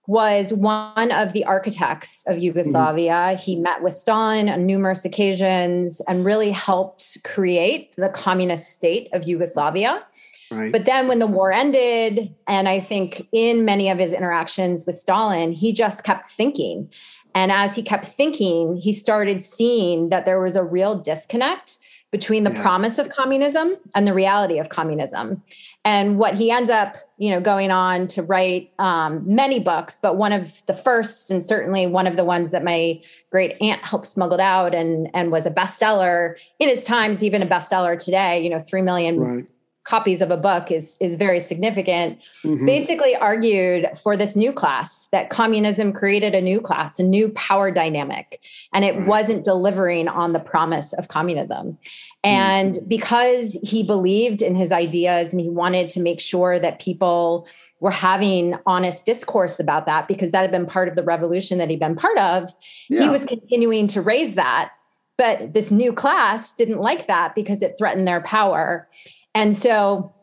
was 0.07 0.53
one 0.53 1.11
of 1.11 1.33
the 1.33 1.45
architects 1.45 2.23
of 2.27 2.35
mm-hmm. 2.35 2.43
Yugoslavia. 2.43 3.33
He 3.33 3.55
met 3.55 3.81
with 3.83 3.95
Stalin 3.95 4.49
on 4.49 4.65
numerous 4.65 5.05
occasions 5.05 6.01
and 6.07 6.25
really 6.25 6.51
helped 6.51 7.17
create 7.23 7.95
the 7.95 8.09
communist 8.09 8.73
state 8.73 9.09
of 9.13 9.27
Yugoslavia. 9.27 10.05
Right. 10.49 10.71
But 10.71 10.85
then 10.85 11.07
when 11.07 11.19
the 11.19 11.27
war 11.27 11.51
ended, 11.51 12.33
and 12.45 12.67
I 12.67 12.81
think 12.81 13.27
in 13.31 13.63
many 13.63 13.89
of 13.89 13.99
his 13.99 14.11
interactions 14.11 14.85
with 14.85 14.95
Stalin, 14.95 15.53
he 15.53 15.71
just 15.71 16.03
kept 16.03 16.29
thinking. 16.29 16.89
And 17.33 17.51
as 17.51 17.75
he 17.75 17.81
kept 17.81 18.03
thinking, 18.03 18.75
he 18.75 18.91
started 18.91 19.41
seeing 19.41 20.09
that 20.09 20.25
there 20.25 20.41
was 20.41 20.57
a 20.57 20.63
real 20.63 20.95
disconnect 20.95 21.77
between 22.11 22.43
the 22.43 22.51
Yeah. 22.51 22.61
promise 22.61 22.99
of 22.99 23.09
communism 23.09 23.75
and 23.95 24.07
the 24.07 24.13
reality 24.13 24.59
of 24.59 24.69
communism. 24.69 25.41
And 25.83 26.19
what 26.19 26.35
he 26.35 26.51
ends 26.51 26.69
up, 26.69 26.95
you 27.17 27.29
know, 27.31 27.39
going 27.39 27.71
on 27.71 28.05
to 28.07 28.21
write 28.21 28.69
um, 28.77 29.23
many 29.25 29.59
books, 29.59 29.97
but 29.99 30.15
one 30.17 30.31
of 30.33 30.61
the 30.67 30.73
first, 30.73 31.31
and 31.31 31.41
certainly 31.43 31.87
one 31.87 32.05
of 32.05 32.17
the 32.17 32.23
ones 32.25 32.51
that 32.51 32.63
my 32.63 33.01
great 33.31 33.55
aunt 33.61 33.81
helped 33.81 34.05
smuggled 34.05 34.41
out 34.41 34.75
and 34.75 35.09
and 35.13 35.31
was 35.31 35.45
a 35.45 35.51
bestseller 35.51 36.35
in 36.59 36.67
his 36.69 36.83
times, 36.83 37.23
even 37.23 37.41
a 37.41 37.45
bestseller 37.47 37.97
today. 38.03 38.43
You 38.43 38.49
know, 38.49 38.59
three 38.59 38.81
million 38.81 39.19
Right. 39.19 39.45
Copies 39.83 40.21
of 40.21 40.29
a 40.29 40.37
book 40.37 40.69
is 40.71 40.95
is 40.99 41.15
very 41.15 41.39
significant 41.39 42.19
Mhm. 42.45 42.65
basically 42.65 43.15
argued 43.15 43.87
for 44.01 44.15
this 44.15 44.35
new 44.35 44.51
class 44.53 45.07
that 45.11 45.29
communism 45.31 45.91
created 45.91 46.35
a 46.35 46.41
new 46.41 46.61
class 46.61 46.99
a 46.99 47.03
new 47.03 47.29
power 47.29 47.71
dynamic 47.71 48.39
and 48.73 48.85
it 48.85 48.95
Right. 48.95 49.07
wasn't 49.07 49.43
delivering 49.43 50.07
on 50.07 50.33
the 50.33 50.39
promise 50.39 50.93
of 50.93 51.07
communism. 51.07 51.77
And 52.23 52.77
because 52.87 53.57
he 53.63 53.81
believed 53.81 54.43
in 54.43 54.53
his 54.55 54.71
ideas 54.71 55.33
and 55.33 55.41
he 55.41 55.49
wanted 55.49 55.89
to 55.91 55.99
make 55.99 56.19
sure 56.19 56.59
that 56.59 56.77
people 56.79 57.47
were 57.79 57.89
having 57.89 58.53
honest 58.67 59.05
discourse 59.05 59.59
about 59.59 59.87
that 59.87 60.07
because 60.07 60.29
that 60.31 60.41
had 60.41 60.51
been 60.51 60.67
part 60.67 60.87
of 60.87 60.95
the 60.95 61.03
revolution 61.03 61.57
that 61.57 61.69
he'd 61.71 61.79
been 61.79 61.95
part 61.95 62.19
of 62.19 62.49
he 62.87 63.09
was 63.09 63.25
continuing 63.25 63.87
to 63.87 64.01
raise 64.01 64.35
that. 64.35 64.69
But 65.17 65.53
this 65.53 65.71
new 65.71 65.91
class 65.93 66.53
didn't 66.53 66.79
like 66.79 67.07
that 67.07 67.33
because 67.33 67.63
it 67.63 67.75
threatened 67.79 68.07
their 68.07 68.21
power 68.21 68.87
and 69.35 69.55
so 69.55 70.13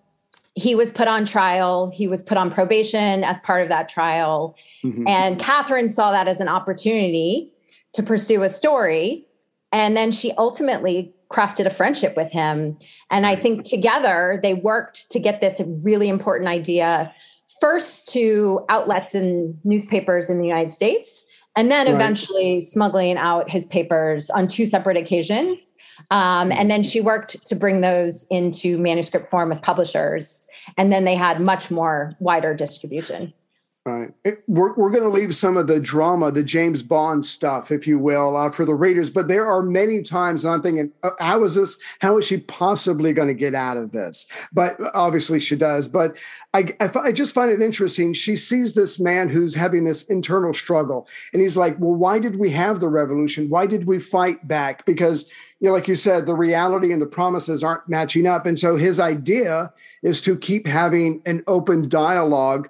he 0.55 0.75
was 0.75 0.91
put 0.91 1.07
on 1.07 1.25
trial. 1.25 1.91
He 1.95 2.09
was 2.09 2.23
put 2.23 2.37
on 2.37 2.51
probation 2.51 3.23
as 3.23 3.39
part 3.41 3.63
of 3.63 3.69
that 3.69 3.89
trial. 3.89 4.57
Mhm. 4.85 5.09
And 5.09 5.39
Katharine 5.39 5.89
saw 5.89 6.11
that 6.11 6.27
as 6.27 6.41
an 6.41 6.49
opportunity 6.49 7.53
to 7.93 8.03
pursue 8.03 8.43
a 8.43 8.49
story. 8.49 9.25
And 9.71 9.97
then 9.97 10.11
she 10.11 10.33
ultimately 10.33 11.13
crafted 11.31 11.67
a 11.67 11.71
friendship 11.71 12.17
with 12.17 12.33
him. 12.33 12.77
And 13.11 13.25
I 13.27 13.37
think 13.37 13.65
together 13.69 14.41
they 14.43 14.55
worked 14.55 15.11
to 15.13 15.21
get 15.21 15.41
this 15.41 15.61
really 15.83 16.09
important 16.09 16.49
idea 16.49 17.15
first 17.61 18.09
to 18.15 18.65
outlets 18.69 19.15
and 19.15 19.59
newspapers 19.65 20.29
in 20.31 20.39
the 20.39 20.47
United 20.47 20.71
States, 20.71 21.25
and 21.57 21.71
then 21.71 21.87
Right. 21.87 21.95
eventually 21.95 22.61
smuggling 22.61 23.17
out 23.17 23.51
his 23.51 23.67
papers 23.67 24.31
on 24.31 24.47
two 24.47 24.65
separate 24.67 24.97
occasions. 24.97 25.75
Um, 26.11 26.53
and 26.53 26.71
then 26.71 26.83
she 26.83 27.01
worked 27.01 27.47
to 27.47 27.55
bring 27.55 27.81
those 27.81 28.25
into 28.31 28.79
manuscript 28.79 29.29
form 29.29 29.49
with 29.49 29.63
publishers. 29.63 30.47
And 30.77 30.93
then 30.93 31.05
they 31.05 31.15
had 31.15 31.41
much 31.41 31.71
more 31.71 32.15
wider 32.21 32.55
distribution. 32.55 33.33
Right. 33.87 34.11
It- 34.23 34.43
we're 34.47 34.75
we're 34.75 34.91
going 34.91 35.05
to 35.05 35.09
leave 35.09 35.35
some 35.35 35.57
of 35.57 35.67
the 35.67 35.81
drama, 35.81 36.31
the 36.31 36.43
James 36.43 36.83
Bond 36.83 37.25
stuff, 37.25 37.71
if 37.71 37.87
you 37.87 37.99
will, 37.99 38.37
uh, 38.37 38.51
for 38.51 38.67
the 38.67 38.75
readers. 38.75 39.09
But 39.09 39.29
there 39.29 39.47
are 39.47 39.63
many 39.63 40.03
times 40.03 40.45
I'm 40.45 40.61
thinking, 40.61 40.93
uh, 41.03 41.11
how 41.19 41.43
is 41.45 41.55
this? 41.55 41.79
How 42.01 42.19
is 42.19 42.27
she 42.27 42.37
possibly 42.39 43.15
going 43.15 43.29
to 43.29 43.35
get 43.35 43.55
out 43.55 43.79
of 43.79 43.93
this? 43.93 44.27
But 44.53 44.77
obviously 44.95 45.41
she 45.41 45.57
does. 45.57 45.89
But 45.89 46.19
I, 46.53 46.75
I, 46.81 46.91
I 47.03 47.13
just 47.13 47.35
find 47.35 47.51
it 47.51 47.63
interesting. 47.63 48.13
She 48.13 48.37
sees 48.37 48.75
this 48.75 49.01
man 49.01 49.31
who's 49.31 49.55
having 49.55 49.85
this 49.85 50.03
internal 50.05 50.53
struggle, 50.53 51.09
and 51.33 51.41
he's 51.41 51.57
like, 51.57 51.77
"Well, 51.79 51.95
why 51.95 52.19
did 52.19 52.37
we 52.37 52.51
have 52.51 52.81
the 52.81 52.89
revolution? 52.89 53.49
Why 53.49 53.65
did 53.67 53.87
we 53.87 54.01
fight 54.01 54.47
back? 54.47 54.85
Because 54.85 55.31
you 55.61 55.67
know, 55.69 55.73
like 55.73 55.89
you 55.89 55.97
said, 55.97 56.27
the 56.27 56.37
reality 56.37 56.93
and 56.93 57.01
the 57.01 57.07
promises 57.07 57.65
aren't 57.65 57.89
matching 57.89 58.27
up. 58.27 58.45
And 58.47 58.59
so 58.59 58.77
his 58.77 59.01
idea 59.01 59.73
is 60.03 60.21
to 60.23 60.37
keep 60.37 60.67
having 60.67 61.23
an 61.27 61.43
open 61.49 61.89
dialogue 61.89 62.69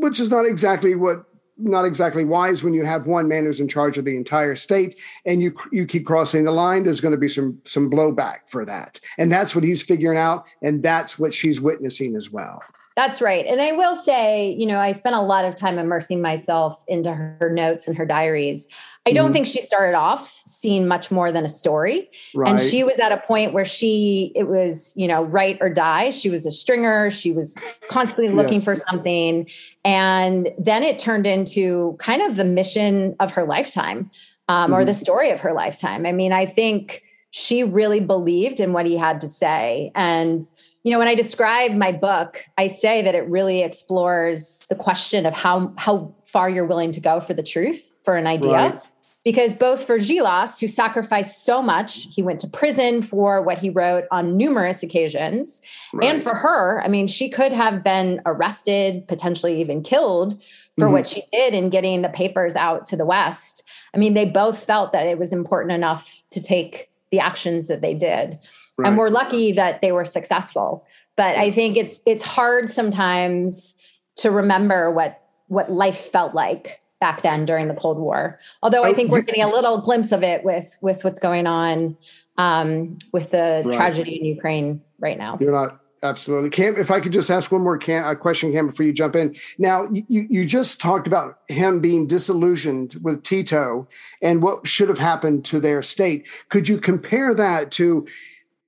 which 0.00 0.20
is 0.20 0.30
not 0.30 0.46
exactly 0.46 0.94
what 0.94 1.24
not 1.62 1.84
exactly 1.84 2.24
wise 2.24 2.62
when 2.62 2.72
you 2.72 2.84
have 2.84 3.06
one 3.06 3.28
man 3.28 3.44
who's 3.44 3.60
in 3.60 3.68
charge 3.68 3.98
of 3.98 4.04
the 4.04 4.16
entire 4.16 4.56
state 4.56 4.98
and 5.26 5.42
you 5.42 5.54
you 5.70 5.84
keep 5.84 6.06
crossing 6.06 6.44
the 6.44 6.50
line 6.50 6.84
there's 6.84 7.00
going 7.00 7.12
to 7.12 7.18
be 7.18 7.28
some 7.28 7.60
some 7.64 7.90
blowback 7.90 8.48
for 8.48 8.64
that 8.64 8.98
and 9.18 9.30
that's 9.30 9.54
what 9.54 9.62
he's 9.62 9.82
figuring 9.82 10.18
out 10.18 10.44
and 10.62 10.82
that's 10.82 11.18
what 11.18 11.34
she's 11.34 11.60
witnessing 11.60 12.16
as 12.16 12.30
well 12.30 12.62
That's 12.96 13.22
right. 13.22 13.46
And 13.46 13.62
I 13.62 13.72
will 13.72 13.94
say, 13.94 14.50
you 14.58 14.66
know, 14.66 14.78
I 14.78 14.92
spent 14.92 15.14
a 15.14 15.22
lot 15.22 15.44
of 15.44 15.54
time 15.54 15.78
immersing 15.78 16.20
myself 16.20 16.84
into 16.86 17.14
her, 17.14 17.36
her 17.40 17.48
notes 17.48 17.88
and 17.88 17.96
her 17.96 18.04
diaries. 18.04 18.68
I 19.06 19.12
don't 19.12 19.30
Mhm. 19.30 19.32
think 19.32 19.46
she 19.46 19.62
started 19.62 19.96
off 19.96 20.42
seeing 20.46 20.86
much 20.86 21.10
more 21.10 21.32
than 21.32 21.44
a 21.44 21.48
story. 21.48 22.10
right 22.34 22.50
And 22.52 22.60
she 22.60 22.84
was 22.84 22.98
at 22.98 23.12
a 23.12 23.16
point 23.16 23.54
where 23.54 23.64
she, 23.64 24.30
it 24.36 24.46
was, 24.46 24.92
you 24.94 25.08
know, 25.08 25.22
write 25.24 25.56
or 25.62 25.70
die. 25.70 26.10
She 26.10 26.28
was 26.28 26.44
a 26.44 26.50
stringer. 26.50 27.10
She 27.10 27.32
was 27.32 27.54
constantly 27.88 28.32
looking 28.34 28.54
Yes. 28.54 28.64
for 28.64 28.76
something. 28.76 29.48
And 29.86 30.50
then 30.58 30.82
it 30.82 30.98
turned 30.98 31.26
into 31.26 31.96
kind 31.98 32.20
of 32.20 32.36
the 32.36 32.44
mission 32.44 33.16
of 33.20 33.32
her 33.32 33.44
lifetime 33.44 34.10
um, 34.48 34.74
or 34.74 34.82
Mhm. 34.82 34.86
the 34.86 34.94
story 34.94 35.30
of 35.30 35.40
her 35.40 35.52
lifetime. 35.54 36.04
I 36.04 36.12
mean, 36.12 36.32
I 36.32 36.44
think 36.44 37.02
she 37.30 37.62
really 37.64 38.00
believed 38.00 38.60
in 38.60 38.72
what 38.72 38.84
he 38.84 38.96
had 38.96 39.20
to 39.20 39.28
say. 39.28 39.92
And, 39.94 40.46
you 40.82 40.90
know, 40.92 40.98
when 40.98 41.08
I 41.08 41.14
describe 41.14 41.72
my 41.72 41.92
book, 41.92 42.44
I 42.58 42.66
say 42.66 43.00
that 43.02 43.14
it 43.14 43.26
really 43.28 43.62
explores 43.62 44.66
the 44.68 44.74
question 44.74 45.24
of 45.24 45.32
how, 45.34 45.72
how 45.76 46.12
far 46.26 46.50
you're 46.50 46.66
willing 46.66 46.90
to 46.92 47.00
go 47.00 47.20
for 47.20 47.32
the 47.32 47.42
truth, 47.44 47.94
for 48.04 48.16
an 48.16 48.26
idea 48.26 48.50
Right. 48.52 48.80
Because 49.22 49.54
both 49.54 49.84
for 49.84 49.98
Djilas, 49.98 50.58
who 50.58 50.66
sacrificed 50.66 51.44
so 51.44 51.60
much, 51.60 52.06
he 52.10 52.22
went 52.22 52.40
to 52.40 52.48
prison 52.48 53.02
for 53.02 53.42
what 53.42 53.58
he 53.58 53.68
wrote 53.68 54.04
on 54.10 54.36
numerous 54.36 54.82
occasions, 54.82 55.60
and 56.02 56.22
for 56.22 56.34
her, 56.34 56.82
I 56.82 56.88
mean, 56.88 57.06
she 57.06 57.28
could 57.28 57.52
have 57.52 57.84
been 57.84 58.22
arrested, 58.24 59.06
potentially 59.08 59.60
even 59.60 59.82
killed 59.82 60.40
for 60.78 60.86
Mhm. 60.86 60.92
what 60.92 61.06
she 61.06 61.22
did 61.32 61.52
in 61.52 61.68
getting 61.68 62.00
the 62.00 62.08
papers 62.08 62.56
out 62.56 62.86
to 62.86 62.96
the 62.96 63.04
West. 63.04 63.62
I 63.94 63.98
mean, 63.98 64.14
they 64.14 64.24
both 64.24 64.64
felt 64.64 64.92
that 64.92 65.06
it 65.06 65.18
was 65.18 65.34
important 65.34 65.72
enough 65.72 66.22
to 66.30 66.40
take 66.40 66.88
the 67.10 67.18
actions 67.20 67.66
that 67.66 67.82
they 67.82 67.92
did. 67.92 68.38
Right. 68.78 68.88
And 68.88 68.96
we're 68.96 69.10
lucky 69.10 69.52
that 69.52 69.82
they 69.82 69.92
were 69.92 70.06
successful. 70.06 70.86
But 71.16 71.36
I 71.36 71.50
think 71.50 71.76
it's 71.76 72.00
it's 72.06 72.24
hard 72.24 72.70
sometimes 72.70 73.74
to 74.16 74.30
remember 74.30 74.90
what 74.90 75.20
what 75.48 75.70
life 75.70 75.98
felt 75.98 76.34
like 76.34 76.80
back 77.00 77.22
then 77.22 77.44
during 77.46 77.68
the 77.68 77.74
Cold 77.74 77.98
War. 77.98 78.38
Although 78.62 78.84
I 78.84 78.90
Oh, 78.90 78.94
think 78.94 79.10
we're 79.10 79.22
getting 79.22 79.42
a 79.42 79.48
little 79.50 79.78
glimpse 79.78 80.12
of 80.12 80.22
it 80.22 80.44
with 80.44 80.76
with 80.82 81.02
what's 81.02 81.18
going 81.18 81.46
on 81.46 81.96
um, 82.38 82.98
with 83.12 83.30
the 83.30 83.62
Right. 83.64 83.74
tragedy 83.74 84.18
in 84.18 84.24
Ukraine 84.24 84.80
right 84.98 85.18
now. 85.18 85.38
You're 85.40 85.52
not 85.52 85.80
absolutely. 86.02 86.48
Cam, 86.50 86.76
if 86.76 86.90
I 86.90 87.00
could 87.00 87.12
just 87.12 87.30
ask 87.30 87.52
one 87.52 87.62
more 87.62 87.76
Cam, 87.76 88.04
a 88.06 88.16
question, 88.16 88.52
Cam, 88.52 88.66
before 88.66 88.86
you 88.86 88.92
jump 88.92 89.14
in. 89.16 89.34
Now, 89.58 89.86
you, 89.92 90.26
you 90.30 90.44
just 90.46 90.80
talked 90.80 91.06
about 91.06 91.40
him 91.48 91.80
being 91.80 92.06
disillusioned 92.06 92.96
with 93.02 93.22
Tito 93.22 93.86
and 94.22 94.42
what 94.42 94.66
should 94.66 94.88
have 94.88 94.98
happened 94.98 95.44
to 95.46 95.60
their 95.60 95.82
state. 95.82 96.26
Could 96.48 96.68
you 96.68 96.78
compare 96.78 97.34
that 97.34 97.70
to 97.72 98.06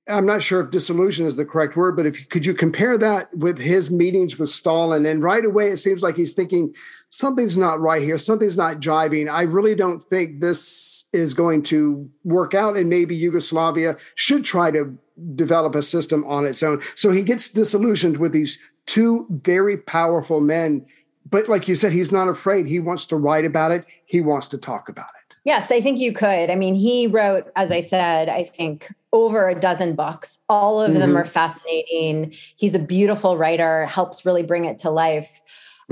I'm 0.09 0.25
not 0.25 0.41
sure 0.41 0.59
if 0.59 0.69
disillusion 0.69 1.25
is 1.25 1.37
the 1.37 1.45
correct 1.45 1.77
word, 1.77 1.95
but 1.95 2.05
if 2.05 2.27
could 2.27 2.45
you 2.45 2.53
compare 2.53 2.97
that 2.97 3.33
with 3.37 3.57
his 3.57 3.89
meetings 3.89 4.37
with 4.37 4.49
Stalin? 4.49 5.05
And 5.05 5.23
right 5.23 5.45
away, 5.45 5.69
it 5.69 5.77
seems 5.77 6.03
like 6.03 6.17
he's 6.17 6.33
thinking 6.33 6.75
something's 7.09 7.57
not 7.57 7.79
right 7.79 8.01
here, 8.01 8.17
something's 8.17 8.57
not 8.57 8.81
jiving. 8.81 9.31
I 9.31 9.43
really 9.43 9.75
don't 9.75 10.01
think 10.01 10.41
this 10.41 11.05
is 11.13 11.33
going 11.33 11.63
to 11.63 12.09
work 12.25 12.53
out, 12.53 12.75
and 12.75 12.89
maybe 12.89 13.15
Yugoslavia 13.15 13.95
should 14.15 14.43
try 14.43 14.71
to 14.71 14.97
develop 15.35 15.73
a 15.75 15.83
system 15.83 16.25
on 16.25 16.45
its 16.45 16.63
own. 16.63 16.81
So 16.95 17.11
he 17.11 17.21
gets 17.21 17.49
disillusioned 17.49 18.17
with 18.17 18.33
these 18.33 18.59
two 18.87 19.25
very 19.29 19.77
powerful 19.77 20.41
men. 20.41 20.85
But 21.29 21.47
like 21.47 21.69
you 21.69 21.75
said, 21.75 21.93
he's 21.93 22.11
not 22.11 22.27
afraid. 22.27 22.65
He 22.65 22.79
wants 22.79 23.05
to 23.07 23.15
write 23.15 23.45
about 23.45 23.71
it. 23.71 23.85
He 24.05 24.19
wants 24.19 24.49
to 24.49 24.57
talk 24.57 24.89
about 24.89 25.07
it. 25.29 25.35
Yes, 25.45 25.71
I 25.71 25.79
think 25.79 25.99
you 25.99 26.11
could. 26.11 26.49
I 26.49 26.55
mean, 26.55 26.75
he 26.75 27.07
wrote, 27.07 27.51
as 27.55 27.71
I 27.71 27.79
said, 27.79 28.27
I 28.27 28.43
think 28.43 28.89
over 29.13 29.47
a 29.47 29.55
dozen 29.55 29.95
books. 29.95 30.39
All 30.49 30.81
of 30.81 30.91
mm-hmm. 30.91 30.99
them 30.99 31.17
are 31.17 31.25
fascinating. 31.25 32.33
He's 32.57 32.75
a 32.75 32.79
beautiful 32.79 33.37
writer, 33.37 33.85
helps 33.85 34.25
really 34.25 34.43
bring 34.43 34.65
it 34.65 34.77
to 34.79 34.89
life. 34.89 35.41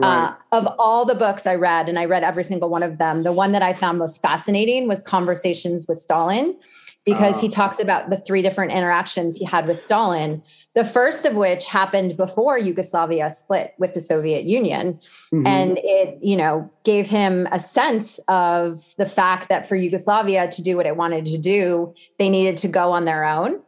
Uh, 0.01 0.05
right. 0.05 0.35
Uh, 0.51 0.55
of 0.57 0.67
all 0.79 1.05
the 1.05 1.15
books 1.15 1.45
I 1.45 1.55
read, 1.55 1.87
and 1.87 1.99
I 1.99 2.05
read 2.05 2.23
every 2.23 2.43
single 2.43 2.69
one 2.69 2.81
of 2.81 2.97
them, 2.97 3.23
the 3.23 3.31
one 3.31 3.51
that 3.51 3.61
I 3.61 3.73
found 3.73 3.99
most 3.99 4.21
fascinating 4.21 4.87
was 4.87 5.01
Conversations 5.01 5.85
with 5.87 5.97
Stalin, 5.97 6.57
because 7.05 7.41
he 7.41 7.47
ah. 7.47 7.51
talks 7.51 7.79
about 7.79 8.09
the 8.09 8.17
three 8.17 8.41
different 8.41 8.71
interactions 8.71 9.35
he 9.35 9.45
had 9.45 9.67
with 9.67 9.79
Stalin. 9.79 10.43
The 10.73 10.85
first 10.85 11.25
of 11.25 11.35
which 11.35 11.67
happened 11.67 12.15
before 12.15 12.57
Yugoslavia 12.57 13.29
split 13.29 13.73
with 13.77 13.93
the 13.93 13.99
Soviet 13.99 14.45
Union. 14.45 14.99
Mm-hmm. 15.33 15.47
And 15.47 15.79
it, 15.83 16.19
you 16.21 16.37
know, 16.37 16.69
gave 16.83 17.07
him 17.07 17.47
a 17.51 17.59
sense 17.59 18.19
of 18.27 18.95
the 18.97 19.05
fact 19.05 19.49
that 19.49 19.67
for 19.67 19.75
Yugoslavia 19.75 20.49
to 20.49 20.61
do 20.61 20.77
what 20.77 20.85
it 20.85 20.95
wanted 20.95 21.25
to 21.25 21.37
do, 21.37 21.93
they 22.19 22.29
needed 22.29 22.57
to 22.57 22.67
go 22.67 22.91
on 22.91 23.05
their 23.05 23.25
own. 23.25 23.59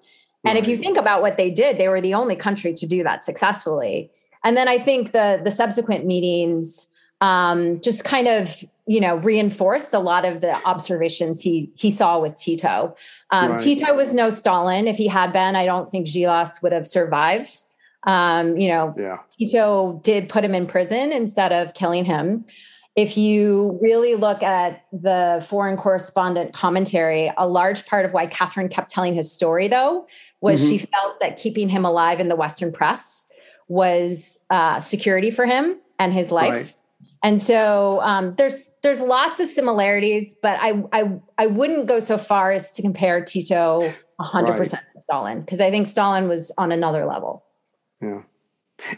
And 0.46 0.58
if 0.58 0.68
you 0.68 0.76
think 0.76 0.98
about 0.98 1.22
what 1.22 1.38
they 1.38 1.50
did, 1.50 1.78
they 1.78 1.88
were 1.88 2.02
the 2.02 2.14
only 2.14 2.36
country 2.36 2.74
to 2.74 2.86
do 2.86 3.02
that 3.04 3.24
successfully. 3.24 4.12
And 4.44 4.58
then 4.58 4.68
I 4.68 4.78
think 4.78 5.14
the 5.14 5.40
the 5.42 5.52
subsequent 5.52 6.06
meetings 6.06 6.88
um, 7.22 7.80
just 7.80 8.04
kind 8.04 8.28
of 8.28 8.64
you 8.86 9.00
know 9.00 9.16
reinforced 9.18 9.94
a 9.94 10.00
lot 10.00 10.26
of 10.26 10.42
the 10.42 10.56
observations 10.66 11.42
he 11.42 11.72
he 11.76 11.92
saw 11.92 12.20
with 12.20 12.36
Tito. 12.36 12.96
Um, 13.32 13.52
right. 13.52 13.60
Tito 13.60 13.94
was 13.96 14.14
no 14.14 14.30
Stalin. 14.30 14.88
If 14.88 14.98
he 14.98 15.08
had 15.08 15.32
been, 15.32 15.56
I 15.56 15.66
don't 15.66 15.90
think 15.90 16.08
Djilas 16.08 16.62
would 16.62 16.72
have 16.72 16.88
survived. 16.88 17.56
Um, 18.06 18.58
you 18.58 18.68
know, 18.68 18.94
yeah. 18.98 19.18
Tito 19.32 20.02
did 20.04 20.28
put 20.28 20.44
him 20.44 20.54
in 20.54 20.68
prison 20.68 21.12
instead 21.14 21.54
of 21.54 21.74
killing 21.74 22.06
him. 22.06 22.46
If 22.96 23.18
you 23.18 23.80
really 23.82 24.14
look 24.14 24.44
at 24.44 24.84
the 24.92 25.44
foreign 25.48 25.78
correspondent 25.78 26.54
commentary, 26.54 27.32
a 27.38 27.48
large 27.48 27.88
part 27.88 28.06
of 28.06 28.14
why 28.14 28.28
Katharine 28.28 28.70
kept 28.70 28.92
telling 28.92 29.16
his 29.16 29.32
story, 29.32 29.68
though, 29.68 30.06
was 30.42 30.62
mm-hmm. 30.62 30.70
she 30.70 30.78
felt 30.78 31.20
that 31.20 31.38
keeping 31.38 31.70
him 31.70 31.86
alive 31.86 32.20
in 32.20 32.28
the 32.28 32.36
Western 32.36 32.72
press 32.72 33.28
was 33.68 34.38
uh, 34.52 34.80
security 34.80 35.32
for 35.32 35.48
him 35.48 35.80
and 35.98 36.14
his 36.14 36.30
life. 36.30 36.54
Right. 36.54 36.76
And 37.24 37.42
so 37.42 38.02
um, 38.02 38.36
there's 38.36 38.76
there's 38.84 39.00
lots 39.00 39.40
of 39.40 39.48
similarities, 39.48 40.36
but 40.36 40.58
I 40.60 40.84
I 40.92 41.20
I 41.38 41.48
wouldn't 41.48 41.88
go 41.88 42.00
so 42.00 42.18
far 42.18 42.52
as 42.52 42.72
to 42.74 42.82
compare 42.82 43.24
Tito 43.24 43.80
100 44.18 44.50
right. 44.50 44.58
percent 44.58 44.84
to 44.94 45.02
Stalin 45.02 45.40
because 45.40 45.62
I 45.62 45.72
think 45.72 45.88
Stalin 45.88 46.28
was 46.28 46.52
on 46.58 46.74
another 46.74 47.06
level. 47.06 47.46
Yeah. 48.02 48.24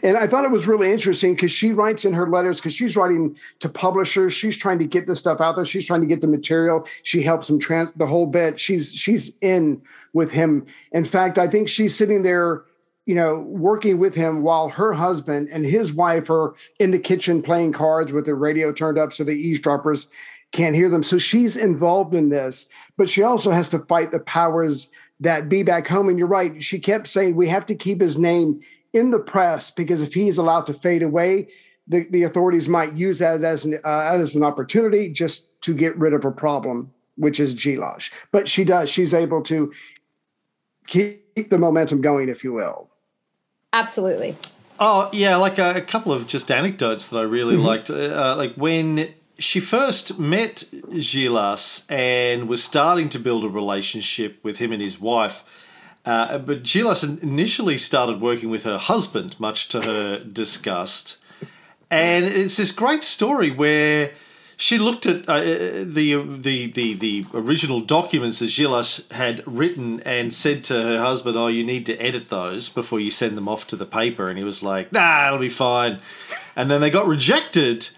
And 0.02 0.16
I 0.16 0.26
thought 0.26 0.44
it 0.44 0.50
was 0.50 0.66
really 0.66 0.90
interesting 0.90 1.34
because 1.34 1.52
she 1.52 1.72
writes 1.72 2.04
in 2.04 2.12
her 2.14 2.28
letters 2.28 2.58
because 2.58 2.74
she's 2.74 2.96
writing 2.96 3.36
to 3.60 3.68
publishers. 3.68 4.32
She's 4.32 4.56
trying 4.56 4.80
to 4.80 4.86
get 4.86 5.06
the 5.06 5.14
stuff 5.14 5.40
out 5.40 5.54
there. 5.54 5.64
She's 5.64 5.86
trying 5.86 6.00
to 6.00 6.06
get 6.08 6.20
the 6.22 6.26
material. 6.26 6.88
She 7.04 7.22
helps 7.22 7.48
him 7.48 7.60
trans 7.60 7.92
the 7.92 8.06
whole 8.06 8.26
bit. 8.26 8.58
She's 8.58 8.92
she's 8.92 9.36
in 9.40 9.80
with 10.12 10.32
him. 10.32 10.66
In 10.90 11.04
fact, 11.04 11.38
I 11.38 11.46
think 11.46 11.68
she's 11.68 11.94
sitting 11.94 12.24
there 12.24 12.64
you 13.06 13.14
know, 13.14 13.38
working 13.38 13.98
with 13.98 14.14
him 14.14 14.42
while 14.42 14.68
her 14.68 14.92
husband 14.92 15.48
and 15.52 15.64
his 15.64 15.92
wife 15.92 16.28
are 16.28 16.54
in 16.80 16.90
the 16.90 16.98
kitchen 16.98 17.40
playing 17.40 17.72
cards 17.72 18.12
with 18.12 18.26
the 18.26 18.34
radio 18.34 18.72
turned 18.72 18.98
up 18.98 19.12
so 19.12 19.22
the 19.22 19.32
eavesdroppers 19.32 20.08
can't 20.52 20.74
hear 20.74 20.88
them. 20.88 21.04
So 21.04 21.16
she's 21.16 21.56
involved 21.56 22.14
in 22.14 22.28
this, 22.28 22.68
but 22.96 23.08
she 23.08 23.22
also 23.22 23.52
has 23.52 23.68
to 23.70 23.78
fight 23.80 24.10
the 24.10 24.20
powers 24.20 24.88
that 25.20 25.48
be 25.48 25.62
back 25.62 25.86
home. 25.86 26.08
And 26.08 26.18
you're 26.18 26.26
right. 26.26 26.62
She 26.62 26.78
kept 26.78 27.06
saying 27.06 27.36
we 27.36 27.48
have 27.48 27.66
to 27.66 27.74
keep 27.74 28.00
his 28.00 28.18
name 28.18 28.60
in 28.92 29.10
the 29.10 29.20
press 29.20 29.70
because 29.70 30.02
if 30.02 30.12
he's 30.12 30.36
allowed 30.36 30.66
to 30.66 30.74
fade 30.74 31.02
away, 31.02 31.48
the, 31.86 32.06
the 32.10 32.24
authorities 32.24 32.68
might 32.68 32.94
use 32.94 33.20
that 33.20 33.44
as 33.44 33.64
an, 33.64 33.78
uh, 33.84 34.10
as 34.12 34.34
an 34.34 34.42
opportunity 34.42 35.08
just 35.08 35.60
to 35.62 35.74
get 35.74 35.96
rid 35.96 36.12
of 36.12 36.24
a 36.24 36.32
problem, 36.32 36.92
which 37.16 37.38
is 37.38 37.54
Djilas. 37.54 38.10
But 38.32 38.48
she 38.48 38.64
does. 38.64 38.90
She's 38.90 39.14
able 39.14 39.42
to 39.42 39.72
keep 40.86 41.50
the 41.50 41.58
momentum 41.58 42.00
going, 42.00 42.28
if 42.28 42.42
you 42.42 42.52
will. 42.52 42.90
Absolutely. 43.72 44.36
Oh 44.78 45.08
yeah, 45.12 45.36
like 45.36 45.58
a, 45.58 45.76
a 45.76 45.80
couple 45.80 46.12
of 46.12 46.26
just 46.26 46.50
anecdotes 46.50 47.08
that 47.08 47.18
I 47.18 47.22
really 47.22 47.56
mm-hmm. 47.56 47.64
liked. 47.64 47.90
Uh, 47.90 48.34
like 48.36 48.54
when 48.54 49.08
she 49.38 49.60
first 49.60 50.18
met 50.18 50.64
Djilas 50.88 51.90
and 51.90 52.48
was 52.48 52.62
starting 52.62 53.08
to 53.10 53.18
build 53.18 53.44
a 53.44 53.48
relationship 53.48 54.42
with 54.42 54.58
him 54.58 54.72
and 54.72 54.80
his 54.80 55.00
wife. 55.00 55.44
Uh, 56.04 56.38
but 56.38 56.62
Djilas 56.62 57.22
initially 57.22 57.76
started 57.76 58.20
working 58.20 58.48
with 58.48 58.62
her 58.62 58.78
husband, 58.78 59.38
much 59.40 59.68
to 59.70 59.82
her 59.82 60.22
disgust. 60.22 61.18
And 61.90 62.24
it's 62.24 62.56
this 62.56 62.72
great 62.72 63.02
story 63.02 63.50
where 63.50 64.12
she 64.56 64.78
looked 64.78 65.04
at 65.04 65.28
uh, 65.28 65.40
the, 65.40 66.14
the 66.40 66.66
the 66.70 66.94
the 66.94 67.24
original 67.34 67.80
documents 67.80 68.38
that 68.38 68.46
Djilas 68.46 69.10
had 69.12 69.42
written 69.46 70.00
and 70.00 70.32
said 70.32 70.64
to 70.64 70.74
her 70.74 70.98
husband, 70.98 71.36
"Oh, 71.36 71.48
you 71.48 71.62
need 71.62 71.84
to 71.86 71.96
edit 71.96 72.30
those 72.30 72.70
before 72.70 72.98
you 72.98 73.10
send 73.10 73.36
them 73.36 73.48
off 73.48 73.66
to 73.68 73.76
the 73.76 73.84
paper." 73.84 74.28
And 74.28 74.38
he 74.38 74.44
was 74.44 74.62
like, 74.62 74.92
"Nah, 74.92 75.26
it'll 75.26 75.38
be 75.38 75.50
fine." 75.50 75.98
And 76.56 76.70
then 76.70 76.80
they 76.80 76.90
got 76.90 77.06
rejected. 77.06 77.88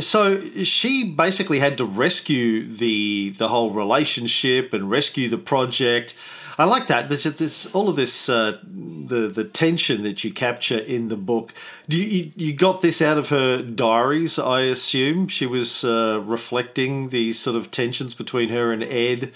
So 0.00 0.40
she 0.64 1.12
basically 1.12 1.58
had 1.58 1.78
to 1.78 1.84
rescue 1.84 2.64
the 2.64 3.30
the 3.30 3.48
whole 3.48 3.70
relationship 3.70 4.72
and 4.72 4.88
rescue 4.88 5.28
the 5.28 5.38
project 5.38 6.16
I 6.58 6.64
like 6.64 6.86
that. 6.86 7.08
There's, 7.08 7.24
there's 7.24 7.66
all 7.74 7.88
of 7.88 7.96
this 7.96 8.28
uh, 8.28 8.58
the 8.62 9.28
the 9.28 9.44
tension 9.44 10.02
that 10.04 10.24
you 10.24 10.32
capture 10.32 10.78
in 10.78 11.08
the 11.08 11.16
book. 11.16 11.52
Do 11.88 11.98
you, 11.98 12.32
you 12.36 12.54
got 12.54 12.82
this 12.82 13.02
out 13.02 13.18
of 13.18 13.28
her 13.30 13.62
diaries? 13.62 14.38
I 14.38 14.60
assume 14.62 15.28
she 15.28 15.46
was 15.46 15.84
uh, 15.84 16.22
reflecting 16.24 17.08
these 17.08 17.38
sort 17.38 17.56
of 17.56 17.70
tensions 17.70 18.14
between 18.14 18.50
her 18.50 18.72
and 18.72 18.82
Ed 18.84 19.32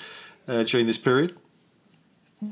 uh, 0.47 0.63
during 0.63 0.87
this 0.87 0.99
period. 0.99 1.37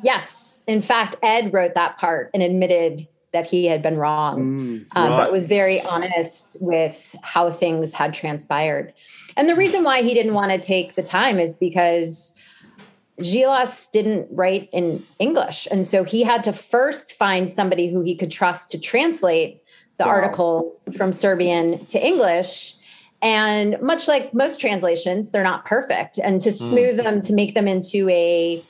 Yes, 0.02 0.62
in 0.66 0.82
fact, 0.82 1.16
Ed 1.22 1.52
wrote 1.52 1.74
that 1.74 1.96
part 1.98 2.30
and 2.34 2.42
admitted 2.42 3.06
that 3.32 3.46
he 3.46 3.66
had 3.66 3.82
been 3.82 3.98
wrong, 3.98 4.38
mm, 4.38 4.96
um, 4.96 5.10
but 5.10 5.30
was 5.30 5.46
very 5.46 5.80
honest 5.82 6.56
with 6.60 7.14
how 7.22 7.50
things 7.50 7.92
had 7.92 8.14
transpired. 8.14 8.92
And 9.36 9.48
the 9.48 9.54
reason 9.54 9.84
why 9.84 10.02
he 10.02 10.14
didn't 10.14 10.34
want 10.34 10.50
to 10.52 10.58
take 10.58 10.94
the 10.94 11.02
time 11.02 11.38
is 11.38 11.54
because 11.54 12.32
Djilas 13.20 13.90
didn't 13.90 14.28
write 14.30 14.68
in 14.72 15.04
English. 15.18 15.66
And 15.70 15.86
so 15.86 16.04
he 16.04 16.22
had 16.22 16.44
to 16.44 16.52
first 16.52 17.14
find 17.14 17.50
somebody 17.50 17.88
who 17.90 18.02
he 18.02 18.14
could 18.14 18.30
trust 18.30 18.70
to 18.70 18.78
translate 18.78 19.62
the 19.98 20.04
wow. 20.04 20.10
articles 20.10 20.82
from 20.96 21.12
Serbian 21.12 21.86
to 21.86 22.04
English. 22.04 22.76
And 23.22 23.80
much 23.80 24.06
like 24.06 24.34
most 24.34 24.60
translations, 24.60 25.30
they're 25.30 25.42
not 25.42 25.64
perfect. 25.64 26.18
And 26.18 26.40
to 26.42 26.50
hmm. 26.50 26.56
smooth 26.56 26.98
mm. 26.98 27.02
them, 27.02 27.20
to 27.22 27.32
make 27.32 27.54
them 27.54 27.66
into 27.66 28.08
a 28.10 28.62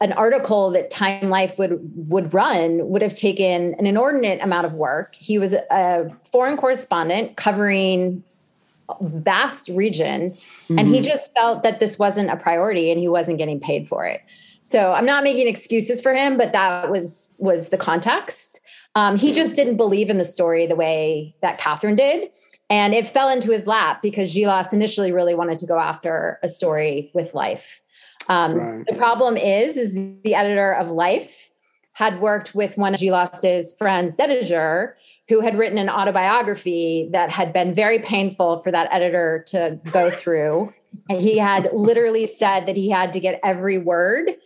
an 0.00 0.12
article 0.12 0.70
that 0.70 0.90
Time 0.90 1.30
Life 1.30 1.58
would 1.58 1.78
would 2.10 2.34
run 2.34 2.88
would 2.88 3.00
have 3.00 3.16
taken 3.16 3.74
an 3.78 3.86
inordinate 3.86 4.42
amount 4.42 4.66
of 4.66 4.74
work. 4.74 5.14
He 5.14 5.38
was 5.38 5.54
a 5.54 6.10
foreign 6.30 6.56
correspondent 6.56 7.36
covering 7.36 8.24
vast 9.00 9.68
region 9.70 10.30
mm-hmm. 10.30 10.78
and 10.78 10.88
he 10.88 10.96
mm-hmm. 10.96 11.04
just 11.04 11.32
felt 11.34 11.62
that 11.62 11.80
this 11.80 11.98
wasn't 11.98 12.30
a 12.30 12.36
priority 12.36 12.90
and 12.90 13.00
he 13.00 13.08
wasn't 13.08 13.38
getting 13.38 13.58
paid 13.58 13.88
for 13.88 14.04
it 14.04 14.20
so 14.62 14.92
i'm 14.92 15.06
not 15.06 15.24
making 15.24 15.48
excuses 15.48 16.00
for 16.00 16.14
him 16.14 16.36
but 16.36 16.52
that 16.52 16.90
was 16.90 17.34
was 17.38 17.68
the 17.70 17.76
context 17.76 18.60
um, 18.96 19.16
he 19.16 19.32
just 19.32 19.54
didn't 19.54 19.76
believe 19.76 20.08
in 20.08 20.18
the 20.18 20.24
story 20.24 20.66
the 20.66 20.76
way 20.76 21.34
that 21.40 21.58
katharine 21.58 21.96
did 21.96 22.30
and 22.70 22.94
it 22.94 23.06
fell 23.06 23.28
into 23.28 23.50
his 23.50 23.66
lap 23.66 24.00
because 24.02 24.34
Djilas 24.34 24.72
initially 24.72 25.12
really 25.12 25.34
wanted 25.34 25.58
to 25.58 25.66
go 25.66 25.78
after 25.78 26.38
a 26.42 26.48
story 26.48 27.10
with 27.14 27.34
life 27.34 27.80
um, 28.28 28.54
right. 28.54 28.86
the 28.86 28.94
problem 28.94 29.36
is 29.36 29.76
is 29.76 29.94
the 29.94 30.34
editor 30.34 30.72
of 30.72 30.90
life 30.90 31.52
had 31.94 32.20
worked 32.20 32.54
with 32.54 32.76
one 32.76 32.92
of 32.92 33.00
Djilas's 33.00 33.72
friends, 33.74 34.14
Dedijer, 34.14 34.94
who 35.28 35.40
had 35.40 35.56
written 35.56 35.78
an 35.78 35.88
autobiography 35.88 37.08
that 37.12 37.30
had 37.30 37.52
been 37.52 37.72
very 37.72 37.98
painful 37.98 38.58
for 38.58 38.70
that 38.70 38.88
editor 38.92 39.44
to 39.48 39.80
go 39.90 40.10
through. 40.10 40.72
and 41.08 41.20
he 41.20 41.38
had 41.38 41.70
literally 41.72 42.26
said 42.26 42.66
that 42.66 42.76
he 42.76 42.90
had 42.90 43.12
to 43.12 43.20
get 43.20 43.40
every 43.42 43.78
word, 43.78 44.36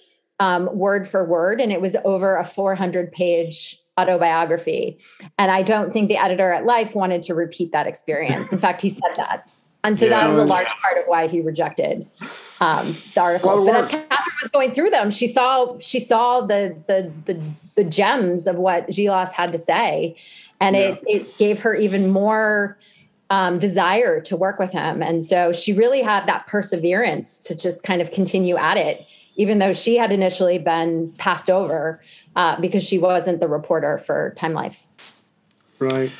um, 0.41 0.69
word 0.73 1.07
for 1.07 1.29
word, 1.29 1.61
and 1.61 1.73
it 1.73 1.81
was 1.81 1.97
over 2.05 2.37
a 2.37 2.45
400 2.45 3.12
page 3.12 3.83
autobiography. 3.99 4.99
And 5.38 5.51
I 5.51 5.62
don't 5.62 5.93
think 5.93 6.09
the 6.09 6.17
editor 6.17 6.53
at 6.53 6.64
Life 6.64 6.95
wanted 6.95 7.23
to 7.23 7.35
repeat 7.35 7.73
that 7.73 7.87
experience. 7.87 8.53
In 8.53 8.59
fact, 8.59 8.81
he 8.81 8.91
said 8.91 9.12
that. 9.17 9.51
And 9.85 9.99
so 9.99 10.07
Yeah. 10.07 10.21
that 10.21 10.29
was 10.29 10.38
a 10.38 10.45
large 10.45 10.69
part 10.69 10.99
of 10.99 11.05
why 11.07 11.29
he 11.29 11.41
rejected 11.41 12.07
um, 12.61 12.97
the 13.14 13.21
articles. 13.21 13.62
Well, 13.62 13.73
But 13.73 13.85
as. 13.85 13.88
Katharine 13.88 14.37
was 14.43 14.51
going 14.53 14.73
through 14.73 14.91
them, 14.91 15.11
she 15.11 15.27
saw 15.27 15.79
she 15.79 16.01
saw 16.01 16.41
the 16.41 16.77
the 16.88 17.12
the, 17.27 17.41
the 17.77 17.85
gems 17.85 18.47
of 18.47 18.57
what 18.57 18.88
Djilas 18.88 19.33
had 19.33 19.53
to 19.53 19.59
say, 19.59 20.17
and 20.61 20.75
it 20.75 21.01
it 21.07 21.38
gave 21.38 21.61
her 21.62 21.75
even 21.75 22.11
more 22.11 22.77
um, 23.31 23.59
desire 23.59 24.21
to 24.23 24.37
work 24.37 24.59
with 24.59 24.73
him. 24.73 25.03
And 25.03 25.23
so 25.23 25.53
she 25.53 25.73
really 25.73 26.03
had 26.03 26.27
that 26.27 26.47
perseverance 26.47 27.38
to 27.41 27.55
just 27.57 27.85
kind 27.85 28.01
of 28.03 28.11
continue 28.11 28.57
at 28.57 28.77
it, 28.77 29.07
even 29.37 29.59
though 29.59 29.73
she 29.73 29.97
had 29.97 30.11
initially 30.12 30.59
been 30.59 31.12
passed 31.19 31.51
over 31.51 32.03
uh, 32.37 32.61
because 32.61 32.83
she 32.83 32.99
wasn't 32.99 33.41
the 33.41 33.49
reporter 33.49 33.99
for 33.99 34.33
Time 34.37 34.55
Life. 34.55 34.87
Right. 35.79 36.11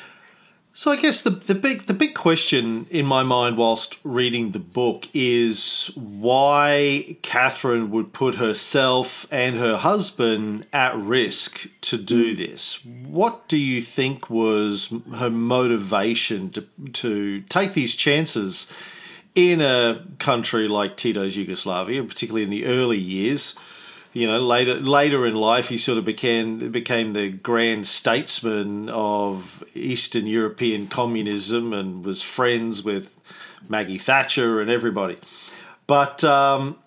So 0.73 0.91
I 0.91 0.95
guess 0.95 1.23
the, 1.23 1.31
the 1.31 1.55
big 1.55 1.83
the 1.83 1.93
big 1.93 2.13
question 2.13 2.85
in 2.89 3.05
my 3.05 3.23
mind 3.23 3.57
whilst 3.57 3.99
reading 4.03 4.51
the 4.51 4.59
book 4.59 5.09
is 5.13 5.91
why 5.95 7.17
Katharine 7.21 7.91
would 7.91 8.13
put 8.13 8.35
herself 8.35 9.27
and 9.31 9.57
her 9.57 9.77
husband 9.77 10.67
at 10.71 10.95
risk 10.95 11.67
to 11.81 11.97
do 11.97 12.31
hmm. 12.31 12.37
this. 12.37 12.85
What 12.85 13.47
do 13.47 13.57
you 13.57 13.81
think 13.81 14.29
was 14.29 14.93
her 15.15 15.29
motivation 15.29 16.51
to 16.51 16.61
to 16.93 17.41
take 17.41 17.73
these 17.73 17.95
chances 17.95 18.71
in 19.35 19.61
a 19.61 20.05
country 20.19 20.67
like 20.67 20.97
Tito's 20.97 21.35
Yugoslavia, 21.35 22.03
particularly 22.03 22.43
in 22.43 22.49
the 22.49 22.65
early 22.65 22.97
years? 22.97 23.57
You 24.13 24.27
know 24.27 24.39
later 24.39 24.75
later 24.75 25.25
in 25.25 25.35
life 25.35 25.69
he 25.69 25.77
sort 25.77 25.97
of 25.97 26.05
became 26.05 26.71
became 26.71 27.13
the 27.13 27.29
grand 27.29 27.87
statesman 27.87 28.89
of 28.89 29.63
Eastern 29.75 30.25
European 30.25 30.87
communism 30.87 31.73
and 31.73 32.03
was 32.03 32.21
friends 32.21 32.83
with 32.83 33.19
Maggie 33.67 33.97
Thatcher 33.97 34.61
and 34.61 34.69
everybody. 34.69 35.17
But 35.85 36.23
um, 36.23 36.77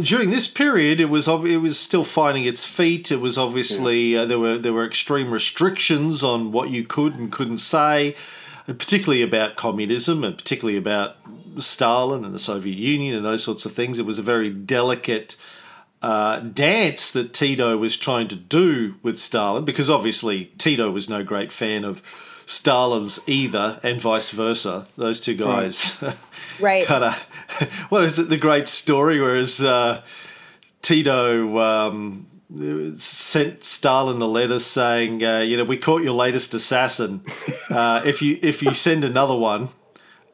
during 0.00 0.30
this 0.30 0.48
period, 0.48 1.00
it 1.00 1.08
was 1.08 1.28
it 1.28 1.60
was 1.60 1.78
still 1.78 2.04
finding 2.04 2.44
its 2.44 2.64
feet. 2.64 3.12
It 3.12 3.20
was 3.20 3.38
obviously 3.38 4.16
uh, 4.16 4.24
there 4.24 4.38
were 4.38 4.58
there 4.58 4.72
were 4.72 4.86
extreme 4.86 5.32
restrictions 5.32 6.22
on 6.22 6.52
what 6.52 6.70
you 6.70 6.84
could 6.84 7.14
and 7.16 7.30
couldn't 7.30 7.58
say, 7.58 8.16
particularly 8.66 9.22
about 9.22 9.56
communism 9.56 10.24
and 10.24 10.36
particularly 10.36 10.78
about 10.78 11.16
Stalin 11.58 12.24
and 12.24 12.34
the 12.34 12.38
Soviet 12.38 12.76
Union 12.76 13.14
and 13.14 13.24
those 13.24 13.44
sorts 13.44 13.64
of 13.64 13.72
things. 13.72 13.98
It 13.98 14.06
was 14.06 14.18
a 14.18 14.22
very 14.22 14.50
delicate 14.50 15.36
uh, 16.04 16.38
dance 16.40 17.10
that 17.12 17.32
Tito 17.32 17.78
was 17.78 17.96
trying 17.96 18.28
to 18.28 18.36
do 18.36 18.96
with 19.02 19.18
Stalin, 19.18 19.64
because 19.64 19.88
obviously 19.88 20.46
Tito 20.58 20.90
was 20.90 21.08
no 21.08 21.24
great 21.24 21.50
fan 21.50 21.82
of 21.84 22.02
Stalin's 22.46 23.20
either, 23.26 23.80
and 23.82 24.00
vice 24.00 24.30
versa. 24.30 24.86
Those 24.98 25.18
two 25.20 25.34
guys 25.34 26.04
Right. 26.60 26.84
kind 26.86 27.04
of. 27.04 27.14
What 27.90 28.04
is 28.04 28.18
it? 28.18 28.28
The 28.28 28.36
great 28.36 28.68
story, 28.68 29.18
whereas 29.20 29.62
uh, 29.62 30.02
Tito. 30.82 31.58
Um, 31.58 32.26
Sent 32.96 33.64
Stalin 33.64 34.20
a 34.22 34.26
letter 34.26 34.60
saying, 34.60 35.24
uh, 35.24 35.38
"You 35.38 35.56
know, 35.56 35.64
we 35.64 35.76
caught 35.76 36.02
your 36.04 36.14
latest 36.14 36.54
assassin. 36.54 37.22
Uh, 37.70 38.02
if 38.04 38.20
you 38.22 38.38
if 38.42 38.62
you 38.62 38.74
send 38.74 39.02
another 39.04 39.34
one, 39.34 39.68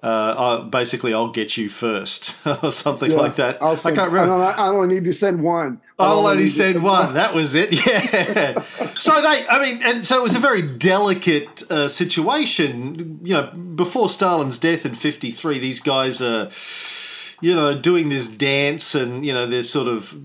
uh, 0.03 0.63
basically 0.63 1.13
I'll 1.13 1.31
get 1.31 1.57
you 1.57 1.69
first, 1.69 2.35
or 2.63 2.73
something 2.73 3.13
like 3.13 3.37
that. 3.37 3.63
I'll 3.63 3.77
send, 3.77 3.99
I 3.99 4.03
can't 4.03 4.13
remember. 4.13 4.35
I, 4.35 4.69
only 4.69 4.95
need 4.95 5.05
to 5.05 5.13
send 5.13 5.43
one. 5.43 5.81
I 5.99 6.05
I'll 6.05 6.27
only 6.27 6.45
need 6.45 6.51
to 6.51 6.79
one. 6.79 7.15
That 7.15 7.35
was 7.35 7.55
it. 7.55 7.71
Yeah. 7.91 8.63
so 8.95 9.21
they, 9.21 9.47
I 9.49 9.59
mean, 9.61 9.83
and 9.83 10.07
so 10.07 10.19
it 10.19 10.23
was 10.23 10.35
a 10.35 10.39
very 10.39 10.63
delicate 10.63 11.71
uh, 11.71 11.89
situation. 11.89 13.21
You 13.23 13.35
know, 13.35 13.47
before 13.49 14.09
Stalin's 14.09 14.59
death 14.59 14.87
in 14.87 14.95
'53, 14.95 15.59
these 15.59 15.81
guys 15.81 16.23
are, 16.23 16.51
you 17.41 17.55
know, 17.55 17.77
doing 17.77 18.09
this 18.09 18.31
dance, 18.31 18.95
and 18.95 19.25
you 19.25 19.35
know, 19.35 19.47
they're 19.47 19.63
sort 19.63 19.89
of 19.89 20.17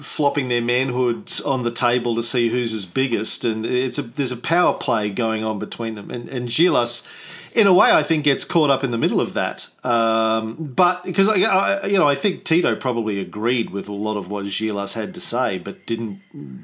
flopping 0.00 0.48
their 0.48 0.62
manhoods 0.62 1.40
on 1.46 1.62
the 1.62 1.70
table 1.70 2.14
to 2.14 2.22
see 2.22 2.48
who's 2.48 2.74
as 2.74 2.84
biggest, 2.84 3.44
and 3.44 3.64
it's 3.64 3.98
a 3.98 4.02
there's 4.02 4.32
a 4.32 4.36
power 4.36 4.74
play 4.74 5.08
going 5.08 5.44
on 5.44 5.58
between 5.58 5.94
them, 5.94 6.10
and 6.10 6.28
and 6.28 6.48
Djilas 6.48 7.08
in 7.54 7.68
a 7.68 7.72
way, 7.72 7.92
I 7.92 8.02
think 8.02 8.24
gets 8.24 8.44
caught 8.44 8.68
up 8.68 8.82
in 8.82 8.90
the 8.90 8.98
middle 8.98 9.20
of 9.20 9.34
that. 9.34 9.68
Um, 9.84 10.54
but 10.56 11.04
because 11.04 11.28
I, 11.28 11.40
I, 11.42 11.86
you 11.86 11.98
know, 11.98 12.08
I 12.08 12.16
think 12.16 12.44
Tito 12.44 12.74
probably 12.74 13.20
agreed 13.20 13.70
with 13.70 13.88
a 13.88 13.92
lot 13.92 14.16
of 14.16 14.28
what 14.28 14.44
Djilas 14.44 14.94
had 14.94 15.14
to 15.14 15.20
say, 15.20 15.58
but 15.58 15.86
didn't 15.86 16.20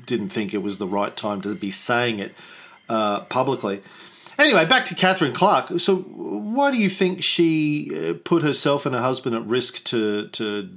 didn't 0.07 0.31
think 0.31 0.53
it 0.53 0.59
was 0.59 0.79
the 0.79 0.89
right 0.89 1.17
time 1.17 1.41
to 1.43 1.55
be 1.55 1.71
saying 1.71 2.19
it 2.19 2.35
uh, 2.89 3.21
publicly. 3.21 3.83
Anyway, 4.37 4.65
back 4.65 4.85
to 4.87 4.95
Katharine 4.95 5.33
Clark. 5.33 5.79
So, 5.79 5.97
why 5.97 6.73
do 6.73 6.77
you 6.77 6.91
think 6.91 7.23
she 7.23 7.93
uh, 7.95 8.15
put 8.25 8.43
herself 8.43 8.85
and 8.85 8.95
her 8.95 9.01
husband 9.01 9.37
at 9.37 9.47
risk 9.47 9.85
to 9.87 10.29
to 10.29 10.71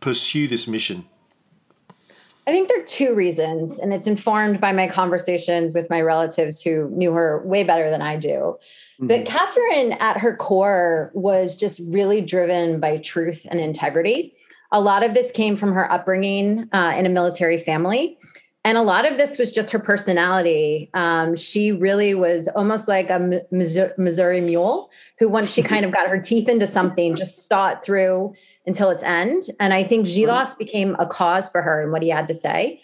pursue 0.00 0.48
this 0.48 0.66
mission? 0.66 1.04
I 2.48 2.50
think 2.50 2.68
there 2.68 2.80
are 2.80 2.86
two 2.86 3.14
reasons, 3.14 3.78
and 3.78 3.92
it's 3.92 4.06
informed 4.06 4.58
by 4.58 4.72
my 4.72 4.88
conversations 4.88 5.74
with 5.74 5.90
my 5.90 6.00
relatives 6.00 6.62
who 6.62 6.88
knew 6.88 7.12
her 7.12 7.42
way 7.44 7.62
better 7.62 7.90
than 7.90 8.00
I 8.00 8.16
do. 8.16 8.58
But 9.00 9.26
Katharine, 9.26 9.92
at 9.92 10.18
her 10.18 10.36
core, 10.36 11.12
was 11.14 11.56
just 11.56 11.80
really 11.86 12.20
driven 12.20 12.80
by 12.80 12.96
truth 12.96 13.46
and 13.50 13.60
integrity. 13.60 14.34
A 14.72 14.80
lot 14.80 15.04
of 15.04 15.14
this 15.14 15.30
came 15.30 15.56
from 15.56 15.72
her 15.72 15.90
upbringing 15.90 16.68
uh, 16.72 16.94
in 16.96 17.06
a 17.06 17.08
military 17.08 17.58
family. 17.58 18.18
And 18.64 18.76
a 18.76 18.82
lot 18.82 19.10
of 19.10 19.16
this 19.16 19.38
was 19.38 19.52
just 19.52 19.70
her 19.70 19.78
personality. 19.78 20.90
Um, 20.92 21.36
she 21.36 21.70
really 21.70 22.14
was 22.14 22.48
almost 22.48 22.88
like 22.88 23.08
a 23.08 23.42
Missouri, 23.50 23.92
Missouri 23.96 24.40
mule 24.40 24.90
who, 25.18 25.28
once 25.28 25.50
she 25.52 25.62
kind 25.62 25.84
of 25.84 25.92
got 25.92 26.08
her 26.08 26.20
teeth 26.20 26.48
into 26.48 26.66
something, 26.66 27.14
just 27.14 27.48
saw 27.48 27.68
it 27.68 27.84
through 27.84 28.34
until 28.66 28.90
its 28.90 29.02
end. 29.04 29.44
And 29.60 29.72
I 29.72 29.84
think 29.84 30.06
Djilas 30.06 30.58
became 30.58 30.96
a 30.98 31.06
cause 31.06 31.48
for 31.48 31.62
her 31.62 31.82
and 31.82 31.92
what 31.92 32.02
he 32.02 32.08
had 32.08 32.28
to 32.28 32.34
say. 32.34 32.82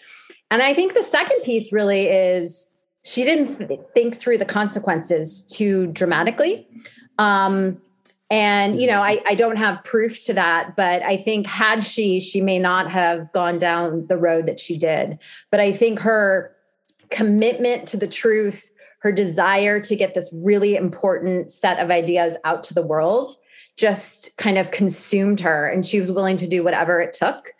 And 0.49 0.61
I 0.61 0.73
think 0.73 0.93
the 0.93 1.03
second 1.03 1.41
piece 1.43 1.73
really 1.73 2.07
is 2.07 2.67
she 3.05 3.23
didn't 3.23 3.67
th- 3.67 3.79
think 3.93 4.17
through 4.17 4.39
the 4.39 4.45
consequences 4.45 5.41
too 5.41 5.87
dramatically. 5.87 6.67
Um, 7.19 7.79
and 8.31 8.81
you 8.81 8.87
know, 8.87 9.01
I, 9.01 9.21
I 9.27 9.35
don't 9.35 9.57
have 9.57 9.83
proof 9.83 10.21
to 10.23 10.33
that, 10.33 10.75
but 10.75 11.03
I 11.03 11.15
think 11.15 11.45
had 11.45 11.83
she, 11.83 12.19
she 12.19 12.41
may 12.41 12.57
not 12.57 12.89
have 12.89 13.31
gone 13.31 13.59
down 13.59 14.07
the 14.07 14.17
road 14.17 14.47
that 14.47 14.59
she 14.59 14.77
did. 14.77 15.19
But 15.51 15.59
I 15.59 15.71
think 15.71 15.99
her 15.99 16.55
commitment 17.11 17.87
to 17.89 17.97
the 17.97 18.07
truth, 18.07 18.71
her 18.99 19.11
desire 19.11 19.79
to 19.81 19.95
get 19.95 20.15
this 20.15 20.33
really 20.43 20.75
important 20.75 21.51
set 21.51 21.79
of 21.79 21.91
ideas 21.91 22.35
out 22.43 22.63
to 22.63 22.73
the 22.73 22.81
world, 22.81 23.33
just 23.77 24.35
kind 24.37 24.57
of 24.57 24.71
consumed 24.71 25.39
her, 25.41 25.67
and 25.67 25.85
she 25.85 25.99
was 25.99 26.11
willing 26.11 26.37
to 26.37 26.47
do 26.47 26.63
whatever 26.63 27.01
it 27.01 27.13
took 27.13 27.51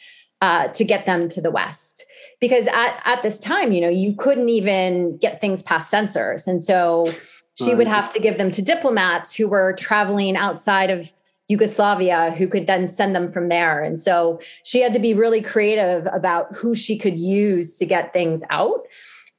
uh, 0.41 0.69
to 0.69 0.83
get 0.83 1.05
them 1.05 1.29
to 1.29 1.41
the 1.41 1.51
West 1.51 2.03
because 2.39 2.67
at, 2.67 3.01
at 3.05 3.23
this 3.23 3.39
time 3.39 3.71
you 3.71 3.81
know 3.81 3.89
you 3.89 4.15
couldn't 4.15 4.49
even 4.49 5.17
get 5.17 5.41
things 5.41 5.61
past 5.61 5.89
censors. 5.89 6.47
And 6.47 6.61
so 6.61 7.07
she 7.55 7.73
would 7.73 7.87
have 7.87 8.11
to 8.13 8.19
give 8.19 8.37
them 8.37 8.51
to 8.51 8.61
diplomats 8.61 9.33
who 9.33 9.47
were 9.47 9.73
traveling 9.73 10.35
outside 10.35 10.89
of 10.89 11.09
Yugoslavia 11.47 12.31
who 12.31 12.47
could 12.47 12.67
then 12.67 12.87
send 12.87 13.15
them 13.15 13.29
from 13.29 13.49
there. 13.49 13.81
And 13.81 13.99
so 13.99 14.39
she 14.63 14.81
had 14.81 14.93
to 14.93 14.99
be 14.99 15.13
really 15.13 15.41
creative 15.41 16.07
about 16.11 16.53
who 16.53 16.75
she 16.75 16.97
could 16.97 17.19
use 17.19 17.77
to 17.77 17.85
get 17.85 18.13
things 18.13 18.43
out. 18.49 18.81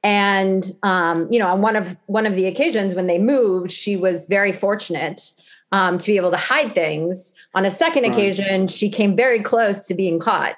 And 0.03 0.71
um, 0.83 1.27
you 1.31 1.37
know 1.39 1.47
on 1.47 1.61
one 1.61 1.75
of 1.75 1.97
one 2.05 2.25
of 2.25 2.35
the 2.35 2.45
occasions 2.45 2.95
when 2.95 3.07
they 3.07 3.19
moved 3.19 3.71
she 3.71 3.97
was 3.97 4.25
very 4.25 4.51
fortunate 4.51 5.33
um, 5.71 5.97
to 5.97 6.07
be 6.07 6.17
able 6.17 6.31
to 6.31 6.37
hide 6.37 6.73
things. 6.73 7.33
On 7.53 7.65
a 7.65 7.71
second 7.71 8.05
occasion 8.05 8.67
she 8.67 8.89
came 8.89 9.15
very 9.15 9.39
close 9.39 9.85
to 9.85 9.93
being 9.93 10.17
caught 10.17 10.55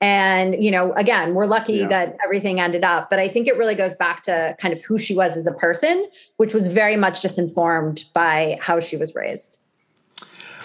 and, 0.00 0.62
you 0.62 0.70
know, 0.70 0.92
again, 0.92 1.34
we're 1.34 1.46
lucky 1.46 1.74
Yeah. 1.78 1.88
that 1.88 2.16
everything 2.24 2.60
ended 2.60 2.84
up, 2.84 3.10
but 3.10 3.18
I 3.18 3.28
think 3.28 3.48
it 3.48 3.56
really 3.56 3.74
goes 3.74 3.94
back 3.94 4.22
to 4.24 4.56
kind 4.58 4.72
of 4.72 4.82
who 4.84 4.96
she 4.98 5.14
was 5.14 5.36
as 5.36 5.46
a 5.46 5.52
person, 5.52 6.08
which 6.36 6.54
was 6.54 6.68
very 6.68 6.96
much 6.96 7.20
just 7.20 7.38
informed 7.38 8.04
by 8.14 8.58
how 8.60 8.78
she 8.78 8.96
was 8.96 9.14
raised. 9.14 9.58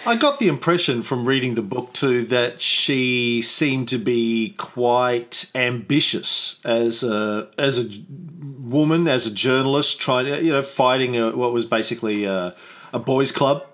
I 0.06 0.16
got 0.16 0.38
the 0.38 0.48
impression 0.48 1.02
from 1.02 1.24
reading 1.24 1.54
the 1.54 1.62
book 1.62 1.92
too 1.94 2.26
that 2.26 2.60
she 2.60 3.40
seemed 3.42 3.88
to 3.88 3.98
be 3.98 4.54
quite 4.58 5.50
ambitious 5.54 6.60
as 6.64 7.02
a 7.02 7.48
as 7.56 7.78
a 7.78 7.88
woman, 8.60 9.08
as 9.08 9.26
a 9.26 9.32
journalist, 9.32 10.00
trying 10.00 10.26
to 10.26 10.44
you 10.44 10.52
know 10.52 10.60
fighting 10.60 11.16
a, 11.16 11.34
what 11.34 11.54
was 11.54 11.64
basically 11.64 12.24
a, 12.24 12.54
a 12.92 12.98
boys' 12.98 13.32
club. 13.32 13.64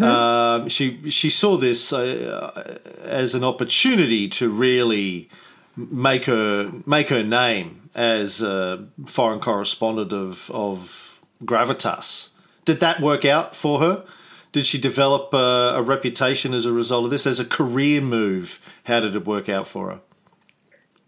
Um, 0.00 0.68
she 0.68 1.10
she 1.10 1.30
saw 1.30 1.56
this 1.56 1.92
uh, 1.92 2.78
as 3.04 3.34
an 3.34 3.44
opportunity 3.44 4.28
to 4.30 4.50
really 4.50 5.28
make 5.76 6.24
her 6.24 6.72
make 6.86 7.08
her 7.08 7.22
name 7.22 7.90
as 7.94 8.42
a 8.42 8.86
foreign 9.06 9.40
correspondent 9.40 10.12
of 10.12 10.50
of 10.50 11.20
gravitas. 11.44 12.30
Did 12.64 12.80
that 12.80 13.00
work 13.00 13.24
out 13.24 13.56
for 13.56 13.80
her? 13.80 14.04
Did 14.52 14.66
she 14.66 14.78
develop 14.78 15.32
a, 15.32 15.74
a 15.76 15.82
reputation 15.82 16.52
as 16.52 16.66
a 16.66 16.72
result 16.72 17.06
of 17.06 17.10
this 17.10 17.26
as 17.26 17.40
a 17.40 17.44
career 17.44 18.00
move? 18.00 18.60
How 18.84 19.00
did 19.00 19.16
it 19.16 19.26
work 19.26 19.48
out 19.48 19.66
for 19.66 19.90
her? 19.90 20.00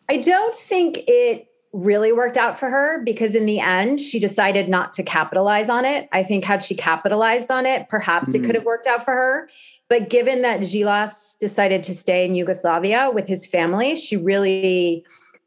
I 0.09 0.17
don't 0.17 0.57
think 0.57 1.05
it 1.07 1.49
really 1.75 2.13
worked 2.13 2.37
out 2.37 2.59
for 2.59 2.71
her 2.71 3.03
because 3.03 3.35
in 3.35 3.47
the 3.47 3.59
end 3.59 3.99
she 3.99 4.21
decided 4.21 4.69
not 4.69 4.93
to 4.93 5.03
capitalize 5.03 5.69
on 5.69 5.85
it. 5.85 6.09
I 6.13 6.23
think 6.23 6.45
had 6.45 6.63
she 6.63 6.77
capitalized 6.77 7.51
on 7.51 7.67
it, 7.67 7.89
perhaps 7.89 8.31
mm-hmm. 8.31 8.45
it 8.45 8.47
could 8.47 8.55
have 8.55 8.65
worked 8.65 8.87
out 8.87 9.05
for 9.05 9.13
her. 9.13 9.49
But 9.89 10.09
given 10.09 10.43
that 10.43 10.61
Djilas 10.61 11.37
decided 11.39 11.83
to 11.85 11.95
stay 11.95 12.25
in 12.25 12.37
Yugoslavia 12.37 13.11
with 13.13 13.27
his 13.27 13.45
family, 13.45 13.97
she 13.97 14.17
really 14.17 15.05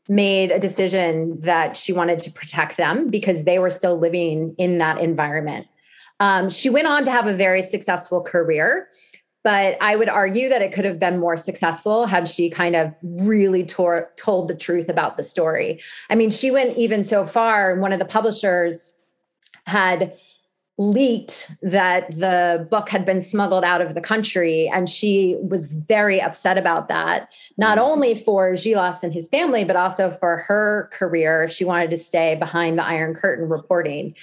made 0.09 0.51
a 0.51 0.59
decision 0.59 1.39
that 1.41 1.77
she 1.77 1.93
wanted 1.93 2.19
to 2.19 2.31
protect 2.31 2.75
them 2.75 3.09
because 3.09 3.43
they 3.43 3.57
were 3.57 3.69
still 3.69 3.97
living 3.97 4.53
in 4.57 4.77
that 4.79 4.99
environment. 4.99 5.67
Um, 6.19 6.49
she 6.49 6.69
went 6.69 6.87
on 6.87 7.05
to 7.05 7.11
have 7.11 7.27
a 7.27 7.33
very 7.33 7.61
successful 7.61 8.21
career, 8.21 8.89
but 9.47 9.77
I 9.79 9.95
would 9.95 10.09
argue 10.09 10.49
that 10.49 10.61
it 10.61 10.73
could 10.73 10.83
have 10.83 10.99
been 10.99 11.19
more 11.19 11.37
successful 11.37 12.05
had 12.05 12.27
she 12.27 12.49
kind 12.49 12.75
of 12.75 12.93
really 13.01 13.63
tore, 13.63 14.11
told 14.17 14.49
the 14.49 14.55
truth 14.55 14.89
about 14.89 15.15
the 15.15 15.23
story. 15.23 15.79
I 16.09 16.15
mean, 16.15 16.31
she 16.31 16.51
went 16.51 16.77
even 16.77 17.05
so 17.05 17.25
far, 17.25 17.79
one 17.79 17.93
of 17.93 17.99
the 17.99 18.03
publishers 18.03 18.93
had 19.65 20.13
leaked 20.77 21.49
that 21.61 22.11
the 22.11 22.67
book 22.69 22.89
had 22.89 23.05
been 23.05 23.21
smuggled 23.21 23.63
out 23.63 23.79
of 23.79 23.93
the 23.93 24.01
country 24.01 24.69
and 24.73 24.89
she 24.89 25.37
was 25.41 25.65
very 25.65 26.21
upset 26.21 26.57
about 26.57 26.89
that 26.89 27.33
not 27.57 27.77
mm-hmm. 27.77 27.89
only 27.89 28.15
for 28.15 28.51
Djilas 28.51 29.01
and 29.01 29.11
his 29.11 29.27
family 29.27 29.63
but 29.63 29.75
also 29.75 30.09
for 30.11 30.37
her 30.37 30.87
career 30.91 31.47
she 31.47 31.65
wanted 31.65 31.89
to 31.89 31.97
stay 31.97 32.35
behind 32.35 32.77
the 32.77 32.85
iron 32.85 33.15
curtain 33.15 33.49
reporting 33.49 34.13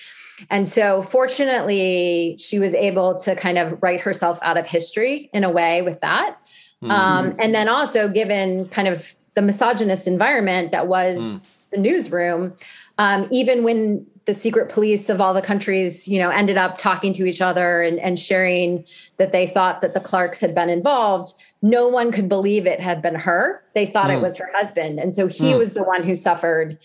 and 0.50 0.66
so 0.66 1.02
fortunately 1.02 2.36
she 2.38 2.58
was 2.58 2.74
able 2.74 3.14
to 3.14 3.34
kind 3.36 3.58
of 3.58 3.80
write 3.82 4.00
herself 4.00 4.38
out 4.42 4.56
of 4.56 4.66
history 4.66 5.30
in 5.32 5.44
a 5.44 5.50
way 5.50 5.82
with 5.82 6.00
that 6.00 6.36
mm-hmm. 6.82 6.90
um, 6.90 7.36
and 7.38 7.54
then 7.54 7.68
also 7.68 8.08
given 8.08 8.68
kind 8.68 8.88
of 8.88 9.14
the 9.34 9.42
misogynist 9.42 10.06
environment 10.06 10.72
that 10.72 10.86
was 10.86 11.18
mm. 11.18 11.70
the 11.70 11.78
newsroom 11.78 12.52
um, 12.98 13.26
even 13.30 13.64
when 13.64 14.06
the 14.26 14.34
secret 14.34 14.70
police 14.70 15.10
of 15.10 15.20
all 15.20 15.34
the 15.34 15.42
countries, 15.42 16.08
you 16.08 16.18
know, 16.18 16.30
ended 16.30 16.56
up 16.56 16.78
talking 16.78 17.12
to 17.12 17.26
each 17.26 17.40
other 17.40 17.82
and, 17.82 17.98
and 18.00 18.18
sharing 18.18 18.84
that 19.18 19.32
they 19.32 19.46
thought 19.46 19.80
that 19.82 19.92
the 19.92 20.00
Clarks 20.00 20.40
had 20.40 20.54
been 20.54 20.70
involved. 20.70 21.34
No 21.60 21.88
one 21.88 22.10
could 22.10 22.28
believe 22.28 22.66
it 22.66 22.80
had 22.80 23.02
been 23.02 23.14
her. 23.14 23.62
They 23.74 23.86
thought 23.86 24.06
mm. 24.06 24.16
it 24.16 24.22
was 24.22 24.36
her 24.38 24.50
husband. 24.54 24.98
And 24.98 25.14
so 25.14 25.26
he 25.26 25.52
mm. 25.52 25.58
was 25.58 25.74
the 25.74 25.84
one 25.84 26.02
who 26.02 26.14
suffered 26.14 26.78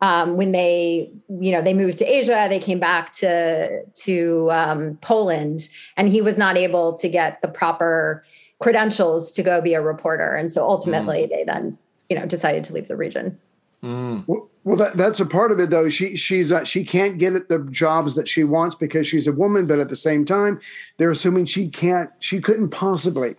um, 0.00 0.36
when 0.36 0.52
they, 0.52 1.10
you 1.40 1.50
know, 1.50 1.62
they 1.62 1.72
moved 1.72 1.98
to 1.98 2.04
Asia, 2.04 2.46
they 2.48 2.58
came 2.58 2.78
back 2.78 3.12
to 3.12 3.82
to 3.84 4.50
um, 4.50 4.98
Poland, 5.00 5.68
and 5.96 6.08
he 6.08 6.20
was 6.20 6.36
not 6.36 6.56
able 6.56 6.96
to 6.98 7.08
get 7.08 7.40
the 7.40 7.48
proper 7.48 8.24
credentials 8.58 9.32
to 9.32 9.42
go 9.42 9.60
be 9.60 9.74
a 9.74 9.80
reporter. 9.80 10.34
And 10.34 10.52
so 10.52 10.68
ultimately, 10.68 11.24
mm. 11.24 11.30
they 11.30 11.44
then, 11.44 11.78
you 12.08 12.18
know, 12.18 12.26
decided 12.26 12.64
to 12.64 12.72
leave 12.72 12.88
the 12.88 12.96
region. 12.96 13.38
Mm. 13.82 14.24
Well, 14.26 14.48
well, 14.64 14.76
that, 14.76 14.96
that's 14.96 15.20
a 15.20 15.26
part 15.26 15.52
of 15.52 15.60
it, 15.60 15.70
though. 15.70 15.88
She 15.88 16.16
she's 16.16 16.50
uh, 16.50 16.64
she 16.64 16.84
can't 16.84 17.18
get 17.18 17.34
at 17.34 17.48
the 17.48 17.66
jobs 17.70 18.16
that 18.16 18.26
she 18.26 18.44
wants 18.44 18.74
because 18.74 19.06
she's 19.06 19.26
a 19.26 19.32
woman, 19.32 19.66
but 19.66 19.78
at 19.78 19.88
the 19.88 19.96
same 19.96 20.24
time, 20.24 20.60
they're 20.96 21.10
assuming 21.10 21.46
she 21.46 21.68
can't. 21.68 22.10
She 22.18 22.40
couldn't 22.40 22.70
possibly 22.70 23.36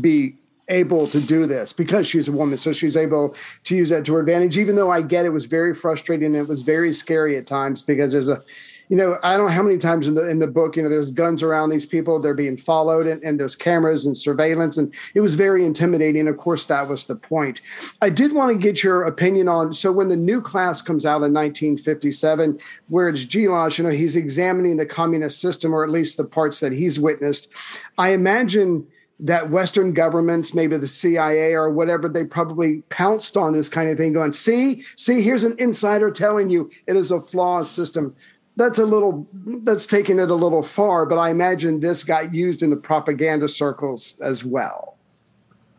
be 0.00 0.36
able 0.70 1.06
to 1.08 1.20
do 1.20 1.46
this 1.46 1.72
because 1.72 2.06
she's 2.06 2.28
a 2.28 2.32
woman. 2.32 2.56
So 2.56 2.72
she's 2.72 2.96
able 2.96 3.34
to 3.64 3.76
use 3.76 3.90
that 3.90 4.04
to 4.06 4.14
her 4.14 4.20
advantage. 4.20 4.56
Even 4.56 4.76
though 4.76 4.90
I 4.90 5.02
get 5.02 5.26
it 5.26 5.30
was 5.30 5.46
very 5.46 5.74
frustrating 5.74 6.26
and 6.26 6.36
it 6.36 6.48
was 6.48 6.62
very 6.62 6.92
scary 6.92 7.36
at 7.36 7.46
times 7.46 7.82
because 7.82 8.12
there's 8.12 8.28
a 8.28 8.42
you 8.90 8.96
know, 8.96 9.18
I 9.22 9.36
don't 9.36 9.46
know 9.46 9.52
how 9.52 9.62
many 9.62 9.78
times 9.78 10.08
in 10.08 10.14
the 10.14 10.28
in 10.28 10.40
the 10.40 10.48
book, 10.48 10.76
you 10.76 10.82
know, 10.82 10.88
there's 10.88 11.12
guns 11.12 11.44
around 11.44 11.70
these 11.70 11.86
people, 11.86 12.18
they're 12.18 12.34
being 12.34 12.56
followed, 12.56 13.06
and, 13.06 13.22
and 13.22 13.38
there's 13.38 13.54
cameras 13.54 14.04
and 14.04 14.18
surveillance, 14.18 14.76
and 14.76 14.92
it 15.14 15.20
was 15.20 15.36
very 15.36 15.64
intimidating. 15.64 16.26
Of 16.26 16.38
course, 16.38 16.64
that 16.66 16.88
was 16.88 17.04
the 17.04 17.14
point. 17.14 17.60
I 18.02 18.10
did 18.10 18.32
want 18.32 18.50
to 18.50 18.58
get 18.58 18.82
your 18.82 19.04
opinion 19.04 19.46
on. 19.46 19.74
So 19.74 19.92
when 19.92 20.08
the 20.08 20.16
new 20.16 20.42
class 20.42 20.82
comes 20.82 21.06
out 21.06 21.22
in 21.22 21.32
1957, 21.32 22.58
where 22.88 23.08
it's 23.08 23.24
Djilas, 23.24 23.78
you 23.78 23.84
know, 23.84 23.90
he's 23.90 24.16
examining 24.16 24.76
the 24.76 24.86
communist 24.86 25.40
system, 25.40 25.72
or 25.72 25.84
at 25.84 25.90
least 25.90 26.16
the 26.16 26.24
parts 26.24 26.58
that 26.58 26.72
he's 26.72 26.98
witnessed. 26.98 27.48
I 27.96 28.08
imagine 28.08 28.88
that 29.22 29.50
Western 29.50 29.92
governments, 29.92 30.54
maybe 30.54 30.76
the 30.76 30.86
CIA 30.86 31.52
or 31.52 31.70
whatever, 31.70 32.08
they 32.08 32.24
probably 32.24 32.82
pounced 32.88 33.36
on 33.36 33.52
this 33.52 33.68
kind 33.68 33.90
of 33.90 33.96
thing, 33.96 34.12
going, 34.12 34.32
see, 34.32 34.84
see, 34.96 35.22
here's 35.22 35.44
an 35.44 35.54
insider 35.58 36.10
telling 36.10 36.50
you 36.50 36.70
it 36.86 36.96
is 36.96 37.10
a 37.10 37.20
flawed 37.20 37.68
system. 37.68 38.14
That's 38.56 38.78
a 38.78 38.86
little 38.86 39.26
that's 39.62 39.86
taking 39.86 40.18
it 40.18 40.30
a 40.30 40.34
little 40.34 40.62
far 40.62 41.06
but 41.06 41.16
i 41.16 41.30
imagine 41.30 41.80
this 41.80 42.04
got 42.04 42.34
used 42.34 42.62
in 42.62 42.68
the 42.68 42.76
propaganda 42.76 43.48
circles 43.48 44.18
as 44.20 44.44
well. 44.44 44.96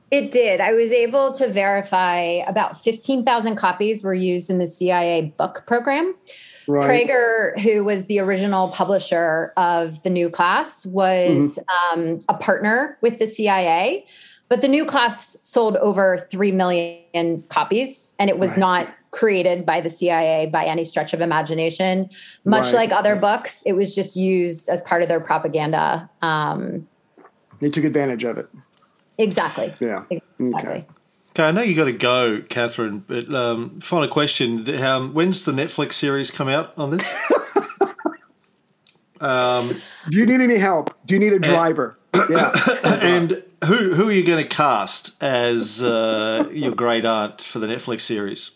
It 0.09 0.31
did. 0.31 0.59
I 0.59 0.73
was 0.73 0.91
able 0.91 1.31
to 1.33 1.47
verify 1.47 2.19
about 2.47 2.81
15000 2.81 3.55
copies 3.55 4.03
were 4.03 4.13
used 4.13 4.49
in 4.49 4.57
the 4.57 4.67
cia 4.67 5.33
book 5.37 5.63
program 5.67 6.15
right. 6.67 6.89
praeger 6.89 7.59
who 7.59 7.83
was 7.83 8.05
the 8.05 8.19
original 8.19 8.69
publisher 8.69 9.53
of 9.57 10.01
the 10.03 10.09
new 10.09 10.29
class 10.29 10.85
was 10.85 11.59
mm-hmm. 11.59 11.99
um, 11.99 12.21
a 12.29 12.33
partner 12.33 12.97
with 13.01 13.19
the 13.19 13.27
cia 13.27 14.05
but 14.49 14.61
the 14.61 14.67
new 14.67 14.85
class 14.85 15.37
sold 15.41 15.77
over 15.77 16.17
3 16.29 16.51
million 16.51 17.43
copies 17.49 18.15
and 18.19 18.29
it 18.29 18.37
was 18.37 18.51
right. 18.51 18.59
not 18.59 18.95
created 19.11 19.65
by 19.65 19.81
the 19.81 19.89
CIA 19.89 20.47
by 20.47 20.65
any 20.65 20.83
stretch 20.83 21.13
of 21.13 21.21
imagination. 21.21 22.09
Much 22.45 22.65
right. 22.65 22.73
like 22.73 22.91
other 22.91 23.15
books, 23.15 23.61
it 23.65 23.73
was 23.73 23.93
just 23.93 24.15
used 24.15 24.69
as 24.69 24.81
part 24.81 25.03
of 25.03 25.09
their 25.09 25.19
propaganda. 25.19 26.09
Um, 26.21 26.87
they 27.59 27.69
took 27.69 27.83
advantage 27.83 28.23
of 28.23 28.37
it. 28.37 28.49
Exactly. 29.17 29.73
Yeah. 29.79 30.03
Exactly. 30.09 30.49
Okay. 30.53 30.85
Okay, 31.31 31.43
I 31.43 31.51
know 31.51 31.61
you 31.61 31.75
got 31.75 31.85
to 31.85 31.93
go, 31.93 32.41
Katharine. 32.49 33.05
But 33.07 33.33
um, 33.33 33.79
final 33.79 34.07
question: 34.07 34.67
um, 34.83 35.13
When's 35.13 35.45
the 35.45 35.53
Netflix 35.53 35.93
series 35.93 36.29
come 36.29 36.49
out 36.49 36.73
on 36.77 36.91
this? 36.91 37.05
um, 39.21 39.81
Do 40.09 40.17
you 40.17 40.25
need 40.25 40.41
any 40.41 40.57
help? 40.57 40.93
Do 41.05 41.15
you 41.15 41.19
need 41.19 41.33
a 41.33 41.39
driver? 41.39 41.97
yeah. 42.29 42.51
and 43.01 43.41
who 43.63 43.93
who 43.93 44.09
are 44.09 44.11
you 44.11 44.25
going 44.25 44.43
to 44.43 44.49
cast 44.49 45.21
as 45.23 45.81
uh, 45.81 46.49
your 46.51 46.75
great 46.75 47.05
aunt 47.05 47.41
for 47.41 47.59
the 47.59 47.67
Netflix 47.67 48.01
series? 48.01 48.51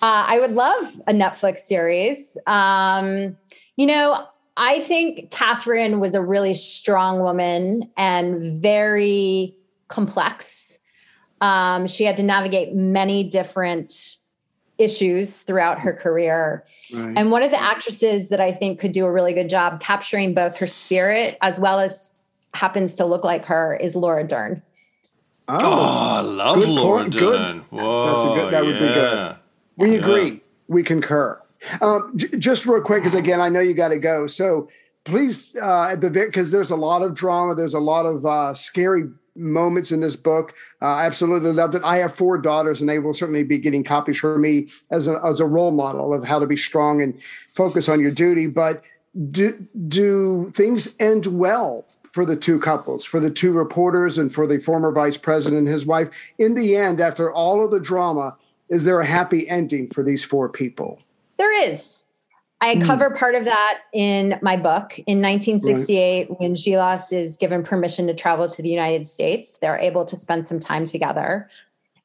Uh, 0.00 0.24
I 0.28 0.38
would 0.38 0.52
love 0.52 0.84
a 1.08 1.12
Netflix 1.12 1.58
series. 1.58 2.38
Um, 2.46 3.36
you 3.76 3.86
know, 3.86 4.26
I 4.56 4.78
think 4.80 5.32
Katharine 5.32 5.98
was 5.98 6.14
a 6.14 6.22
really 6.22 6.54
strong 6.54 7.18
woman 7.18 7.90
and 7.96 8.62
very 8.62 9.56
complex. 9.88 10.77
Um, 11.40 11.86
she 11.86 12.04
had 12.04 12.16
to 12.16 12.22
navigate 12.22 12.74
many 12.74 13.24
different 13.24 14.16
issues 14.78 15.42
throughout 15.42 15.80
her 15.80 15.92
career. 15.92 16.64
Right. 16.92 17.14
And 17.16 17.30
one 17.30 17.42
of 17.42 17.50
the 17.50 17.60
actresses 17.60 18.28
that 18.28 18.40
I 18.40 18.52
think 18.52 18.78
could 18.78 18.92
do 18.92 19.04
a 19.04 19.12
really 19.12 19.32
good 19.32 19.48
job 19.48 19.80
capturing 19.80 20.34
both 20.34 20.56
her 20.58 20.66
spirit 20.66 21.36
as 21.40 21.58
well 21.58 21.80
as 21.80 22.14
happens 22.54 22.94
to 22.94 23.04
look 23.04 23.24
like 23.24 23.44
her 23.46 23.76
is 23.76 23.96
Laura 23.96 24.24
Dern. 24.24 24.62
Oh, 25.48 25.56
oh 25.60 26.16
I 26.16 26.20
love 26.20 26.68
Laura 26.68 27.02
point. 27.02 27.12
Dern. 27.12 27.58
Good. 27.58 27.62
Whoa, 27.70 28.12
That's 28.12 28.24
a 28.24 28.28
good. 28.28 28.52
That 28.52 28.64
would 28.64 28.74
yeah. 28.76 28.80
be 28.80 28.94
good. 28.94 29.36
We 29.76 29.96
agree. 29.96 30.30
Yeah. 30.30 30.38
We 30.68 30.82
concur. 30.82 31.40
Um, 31.80 32.12
j- 32.16 32.36
just 32.38 32.66
real 32.66 32.82
quick, 32.82 33.02
because 33.02 33.14
again, 33.14 33.40
I 33.40 33.48
know 33.48 33.60
you 33.60 33.74
got 33.74 33.88
to 33.88 33.98
go. 33.98 34.26
So 34.26 34.68
please, 35.04 35.56
uh, 35.60 35.88
at 35.92 36.00
the 36.00 36.10
because 36.10 36.50
there's 36.50 36.70
a 36.70 36.76
lot 36.76 37.02
of 37.02 37.14
drama, 37.14 37.54
there's 37.54 37.74
a 37.74 37.80
lot 37.80 38.06
of 38.06 38.24
uh, 38.26 38.54
scary 38.54 39.08
moments 39.38 39.92
in 39.92 40.00
this 40.00 40.16
book. 40.16 40.54
Uh, 40.82 40.86
I 40.86 41.06
absolutely 41.06 41.52
loved 41.52 41.74
it. 41.74 41.82
I 41.84 41.98
have 41.98 42.14
four 42.14 42.38
daughters, 42.38 42.80
and 42.80 42.88
they 42.88 42.98
will 42.98 43.14
certainly 43.14 43.44
be 43.44 43.58
getting 43.58 43.84
copies 43.84 44.18
for 44.18 44.38
me 44.38 44.68
as 44.90 45.08
a, 45.08 45.20
as 45.24 45.40
a 45.40 45.46
role 45.46 45.70
model 45.70 46.12
of 46.12 46.24
how 46.24 46.38
to 46.38 46.46
be 46.46 46.56
strong 46.56 47.00
and 47.00 47.18
focus 47.54 47.88
on 47.88 48.00
your 48.00 48.10
duty. 48.10 48.46
But 48.46 48.82
do, 49.30 49.66
do 49.86 50.50
things 50.54 50.94
end 50.98 51.26
well 51.26 51.84
for 52.12 52.24
the 52.24 52.36
two 52.36 52.58
couples, 52.58 53.04
for 53.04 53.20
the 53.20 53.30
two 53.30 53.52
reporters, 53.52 54.18
and 54.18 54.34
for 54.34 54.46
the 54.46 54.58
former 54.58 54.92
vice 54.92 55.16
president 55.16 55.60
and 55.60 55.68
his 55.68 55.86
wife? 55.86 56.08
In 56.38 56.54
the 56.54 56.76
end, 56.76 57.00
after 57.00 57.32
all 57.32 57.64
of 57.64 57.70
the 57.70 57.80
drama, 57.80 58.36
is 58.68 58.84
there 58.84 59.00
a 59.00 59.06
happy 59.06 59.48
ending 59.48 59.88
for 59.88 60.02
these 60.02 60.24
four 60.24 60.48
people? 60.48 61.00
There 61.36 61.70
is. 61.70 62.04
I 62.60 62.74
mm. 62.74 62.84
cover 62.84 63.10
part 63.10 63.34
of 63.34 63.44
that 63.44 63.80
in 63.92 64.38
my 64.42 64.56
book. 64.56 64.98
In 65.06 65.22
1968, 65.22 66.28
right. 66.28 66.40
when 66.40 66.54
Djilas 66.54 67.12
is 67.12 67.36
given 67.36 67.62
permission 67.62 68.06
to 68.08 68.14
travel 68.14 68.48
to 68.48 68.62
the 68.62 68.68
United 68.68 69.06
States, 69.06 69.58
they're 69.58 69.78
able 69.78 70.04
to 70.04 70.16
spend 70.16 70.46
some 70.46 70.58
time 70.58 70.84
together. 70.84 71.48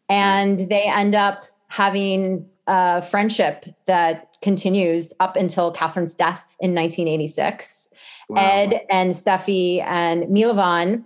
And 0.09 0.59
they 0.59 0.83
end 0.83 1.15
up 1.15 1.45
having 1.69 2.47
a 2.67 3.01
friendship 3.01 3.65
that 3.87 4.37
continues 4.41 5.11
up 5.19 5.35
until 5.35 5.73
Katharine's 5.73 6.13
death 6.13 6.55
in 6.59 6.75
1986. 6.75 7.89
Wow. 8.29 8.41
Ed 8.41 8.81
and 8.89 9.13
Steffi 9.13 9.83
and 9.83 10.23
Milovan 10.25 11.03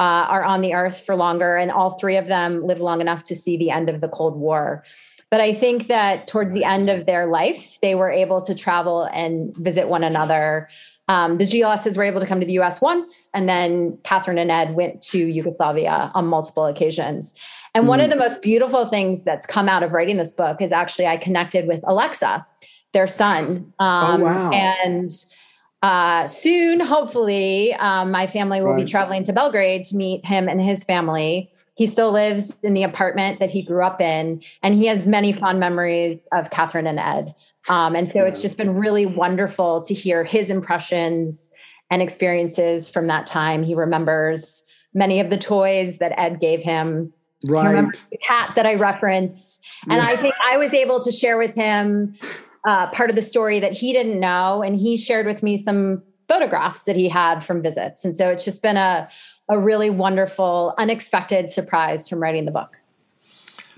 uh, 0.00 0.26
are 0.28 0.44
on 0.44 0.60
the 0.60 0.74
earth 0.74 1.04
for 1.04 1.14
longer, 1.14 1.56
and 1.56 1.70
all 1.70 1.90
three 1.90 2.16
of 2.16 2.26
them 2.26 2.64
live 2.64 2.80
long 2.80 3.00
enough 3.00 3.24
to 3.24 3.34
see 3.34 3.56
the 3.56 3.70
end 3.70 3.88
of 3.88 4.00
the 4.00 4.08
Cold 4.08 4.36
War. 4.36 4.84
But 5.30 5.40
I 5.40 5.52
think 5.52 5.88
that 5.88 6.26
towards 6.26 6.52
the 6.52 6.64
end 6.64 6.88
of 6.88 7.04
their 7.04 7.26
life, 7.26 7.78
they 7.82 7.94
were 7.94 8.10
able 8.10 8.40
to 8.42 8.54
travel 8.54 9.02
and 9.12 9.54
visit 9.56 9.88
one 9.88 10.02
another. 10.02 10.68
Um, 11.08 11.38
the 11.38 11.44
Djilases 11.44 11.96
were 11.96 12.02
able 12.02 12.20
to 12.20 12.26
come 12.26 12.40
to 12.40 12.46
the 12.46 12.58
US 12.60 12.80
once, 12.80 13.28
and 13.34 13.48
then 13.48 13.98
Katharine 14.04 14.38
and 14.38 14.50
Ed 14.50 14.74
went 14.74 15.02
to 15.02 15.18
Yugoslavia 15.18 16.10
on 16.14 16.26
multiple 16.26 16.66
occasions. 16.66 17.34
And 17.74 17.84
mm 17.84 17.88
one 17.88 18.00
of 18.00 18.10
the 18.10 18.16
most 18.16 18.42
beautiful 18.42 18.86
things 18.86 19.24
that's 19.24 19.46
come 19.46 19.68
out 19.68 19.82
of 19.82 19.92
writing 19.92 20.16
this 20.16 20.32
book 20.32 20.60
is 20.62 20.72
actually 20.72 21.06
I 21.06 21.18
connected 21.18 21.66
with 21.66 21.82
Aleksa, 21.82 22.44
their 22.92 23.06
son. 23.06 23.72
Um, 23.78 24.22
oh, 24.22 24.24
wow. 24.24 24.50
And 24.52 25.10
uh, 25.82 26.26
soon, 26.26 26.80
hopefully, 26.80 27.72
um, 27.74 28.10
my 28.10 28.26
family 28.26 28.60
will 28.60 28.72
right. 28.72 28.84
be 28.84 28.90
traveling 28.90 29.22
to 29.24 29.32
Belgrade 29.32 29.84
to 29.84 29.96
meet 29.96 30.24
him 30.26 30.48
and 30.48 30.60
his 30.60 30.82
family. 30.82 31.50
He 31.76 31.86
still 31.86 32.10
lives 32.10 32.56
in 32.64 32.74
the 32.74 32.82
apartment 32.82 33.38
that 33.38 33.52
he 33.52 33.62
grew 33.62 33.84
up 33.84 34.00
in, 34.00 34.42
and 34.62 34.74
he 34.74 34.86
has 34.86 35.06
many 35.06 35.32
fond 35.32 35.60
memories 35.60 36.26
of 36.32 36.50
Katharine 36.50 36.88
and 36.88 36.98
Ed. 36.98 37.34
Um, 37.68 37.94
and 37.94 38.08
so 38.08 38.20
yeah. 38.20 38.24
it's 38.24 38.42
just 38.42 38.56
been 38.56 38.74
really 38.74 39.06
wonderful 39.06 39.82
to 39.82 39.94
hear 39.94 40.24
his 40.24 40.50
impressions 40.50 41.50
and 41.90 42.02
experiences 42.02 42.90
from 42.90 43.06
that 43.06 43.26
time. 43.26 43.62
He 43.62 43.74
remembers 43.74 44.64
many 44.94 45.20
of 45.20 45.30
the 45.30 45.38
toys 45.38 45.98
that 45.98 46.18
Ed 46.18 46.40
gave 46.40 46.60
him. 46.60 47.12
Right. 47.46 48.04
the 48.10 48.18
cat 48.18 48.54
that 48.56 48.66
I 48.66 48.74
reference. 48.74 49.60
And 49.84 49.92
yeah. 49.92 50.06
I 50.08 50.16
think 50.16 50.34
I 50.42 50.56
was 50.56 50.74
able 50.74 50.98
to 50.98 51.12
share 51.12 51.38
with 51.38 51.54
him 51.54 52.16
uh, 52.66 52.88
part 52.88 53.10
of 53.10 53.16
the 53.16 53.22
story 53.22 53.60
that 53.60 53.72
he 53.72 53.92
didn't 53.92 54.18
know. 54.18 54.62
And 54.62 54.76
he 54.76 54.96
shared 54.96 55.26
with 55.26 55.42
me 55.42 55.56
some 55.56 56.02
photographs 56.28 56.82
that 56.82 56.96
he 56.96 57.08
had 57.08 57.42
from 57.42 57.62
visits. 57.62 58.04
And 58.04 58.14
so 58.14 58.28
it's 58.30 58.44
just 58.44 58.62
been 58.62 58.76
a, 58.76 59.08
a 59.48 59.58
really 59.58 59.90
wonderful, 59.90 60.74
unexpected 60.78 61.50
surprise 61.50 62.08
from 62.08 62.20
writing 62.20 62.44
the 62.44 62.50
book. 62.50 62.76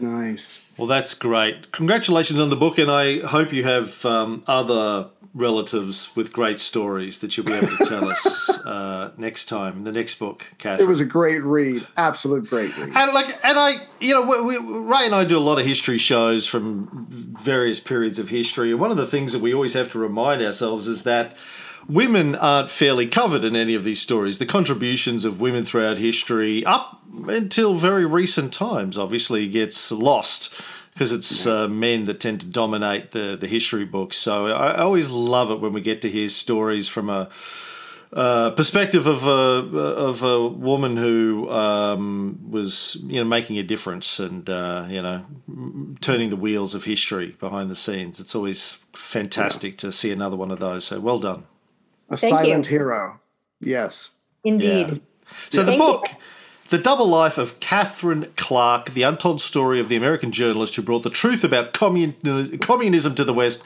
Nice. 0.01 0.73
Well, 0.79 0.87
that's 0.87 1.13
great. 1.13 1.73
Congratulations 1.73 2.41
on 2.41 2.49
the 2.49 2.57
book, 2.57 2.79
and 2.79 2.91
I 2.91 3.19
hope 3.19 3.53
you 3.53 3.65
have 3.65 4.03
um, 4.07 4.43
other 4.47 5.11
relatives 5.33 6.15
with 6.17 6.33
great 6.33 6.59
stories 6.59 7.21
that 7.21 7.37
you'll 7.37 7.47
be 7.47 7.53
able 7.53 7.69
to 7.69 7.85
tell 7.85 8.09
us 8.09 8.49
uh, 8.67 9.13
next 9.17 9.47
time 9.47 9.79
in 9.79 9.85
the 9.85 9.93
next 9.93 10.19
book, 10.19 10.45
Katharine. 10.59 10.87
It 10.87 10.89
was 10.89 11.01
a 11.01 11.05
great 11.05 11.43
read, 11.43 11.87
absolute 11.97 12.49
great 12.49 12.77
read. 12.77 12.91
And 12.95 13.13
like, 13.13 13.39
and 13.45 13.59
I, 13.59 13.77
you 14.01 14.13
know, 14.13 14.23
we, 14.23 14.59
we, 14.59 14.79
Ray 14.79 15.07
and 15.07 15.15
I 15.15 15.25
do 15.25 15.39
a 15.39 15.41
lot 15.41 15.59
of 15.59 15.67
history 15.67 15.99
shows 15.99 16.47
from 16.47 17.07
various 17.09 17.79
periods 17.79 18.19
of 18.19 18.29
history, 18.29 18.73
and 18.73 18.81
one 18.81 18.91
of 18.91 18.97
the 18.97 19.07
things 19.07 19.33
that 19.33 19.41
we 19.41 19.55
always 19.55 19.75
have 19.75 19.93
to 19.93 19.99
remind 19.99 20.43
ourselves 20.43 20.89
is 20.89 21.05
that 21.05 21.37
women 21.89 22.35
aren't 22.35 22.71
fairly 22.71 23.07
covered 23.07 23.45
in 23.45 23.55
any 23.55 23.75
of 23.75 23.85
these 23.85 24.01
stories. 24.01 24.39
The 24.39 24.47
contributions 24.47 25.25
of 25.25 25.41
women 25.41 25.65
throughout 25.65 25.99
history, 25.99 26.65
up 26.65 27.01
until 27.29 27.75
very 27.75 28.05
recent 28.05 28.53
times, 28.53 28.99
obviously 28.99 29.49
gets 29.49 29.91
lost 29.93 30.55
because 31.01 31.13
it's 31.13 31.47
uh, 31.47 31.67
men 31.67 32.05
that 32.05 32.21
tend 32.21 32.43
to 32.43 32.47
dominate 32.47 33.13
the, 33.13 33.35
the 33.35 33.47
history 33.47 33.87
books. 33.87 34.19
So 34.19 34.49
I, 34.49 34.73
I, 34.73 34.83
always 34.83 35.09
love 35.09 35.51
it 35.51 35.59
when 35.59 35.73
we 35.73 35.81
get 35.81 36.03
to 36.03 36.11
hear 36.11 36.29
stories 36.29 36.89
from 36.89 37.09
a 37.09 37.31
uh, 38.13 38.51
perspective 38.51 39.07
of 39.07 39.25
a 39.25 39.79
of 39.79 40.23
a 40.23 40.47
woman 40.47 40.99
who 40.99 41.49
um, 41.49 42.39
was 42.51 42.99
you 43.05 43.19
know 43.19 43.25
making 43.25 43.57
a 43.57 43.63
difference 43.63 44.21
and 44.21 44.51
uh, 44.51 44.89
you 44.91 45.01
know 45.01 45.25
turning 46.03 46.29
the 46.29 46.37
wheels 46.37 46.75
of 46.75 46.85
history 46.85 47.29
behind 47.41 47.71
the 47.71 47.77
scenes. 47.77 48.21
It's 48.21 48.35
always 48.35 48.85
fantastic 48.93 49.73
yeah. 49.73 49.89
to 49.89 49.93
see 49.93 50.11
another 50.11 50.37
one 50.37 50.51
of 50.51 50.59
those. 50.59 50.85
So 50.85 51.01
well 51.01 51.19
done. 51.19 51.45
A 52.11 52.19
Thank 52.19 52.41
silent 52.41 52.67
you. 52.67 52.79
hero. 52.79 53.21
Yes. 53.59 54.11
Indeed. 54.45 54.89
Yeah. 54.89 54.99
So 55.49 55.63
the 55.63 55.79
book. 55.79 56.09
You. 56.11 56.17
The 56.71 56.79
Double 56.79 57.09
Life 57.09 57.37
of 57.37 57.59
Katharine 57.59 58.27
Clark, 58.37 58.91
the 58.91 59.03
untold 59.03 59.41
story 59.41 59.81
of 59.81 59.89
the 59.89 59.97
American 59.97 60.31
journalist 60.31 60.77
who 60.77 60.83
brought 60.83 61.03
the 61.03 61.11
truth 61.11 61.43
about 61.43 61.73
commun- 61.73 62.15
communism 62.61 63.17
to 63.17 63.25
the 63.25 63.35
West. 63.35 63.65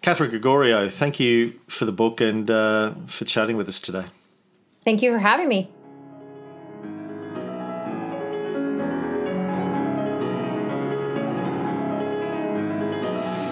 Katharine 0.00 0.30
Gregorio, 0.30 0.88
thank 0.88 1.20
you 1.20 1.60
for 1.66 1.84
the 1.84 1.92
book 1.92 2.22
and 2.22 2.50
uh, 2.50 2.92
for 3.06 3.26
chatting 3.26 3.58
with 3.58 3.68
us 3.68 3.80
today. 3.80 4.06
Thank 4.82 5.02
you 5.02 5.12
for 5.12 5.18
having 5.18 5.46
me. 5.46 5.68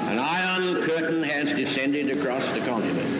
An 0.08 0.18
iron 0.18 0.80
curtain 0.80 1.22
has 1.22 1.54
descended 1.54 2.16
across 2.16 2.50
the 2.54 2.60
continent 2.60 3.15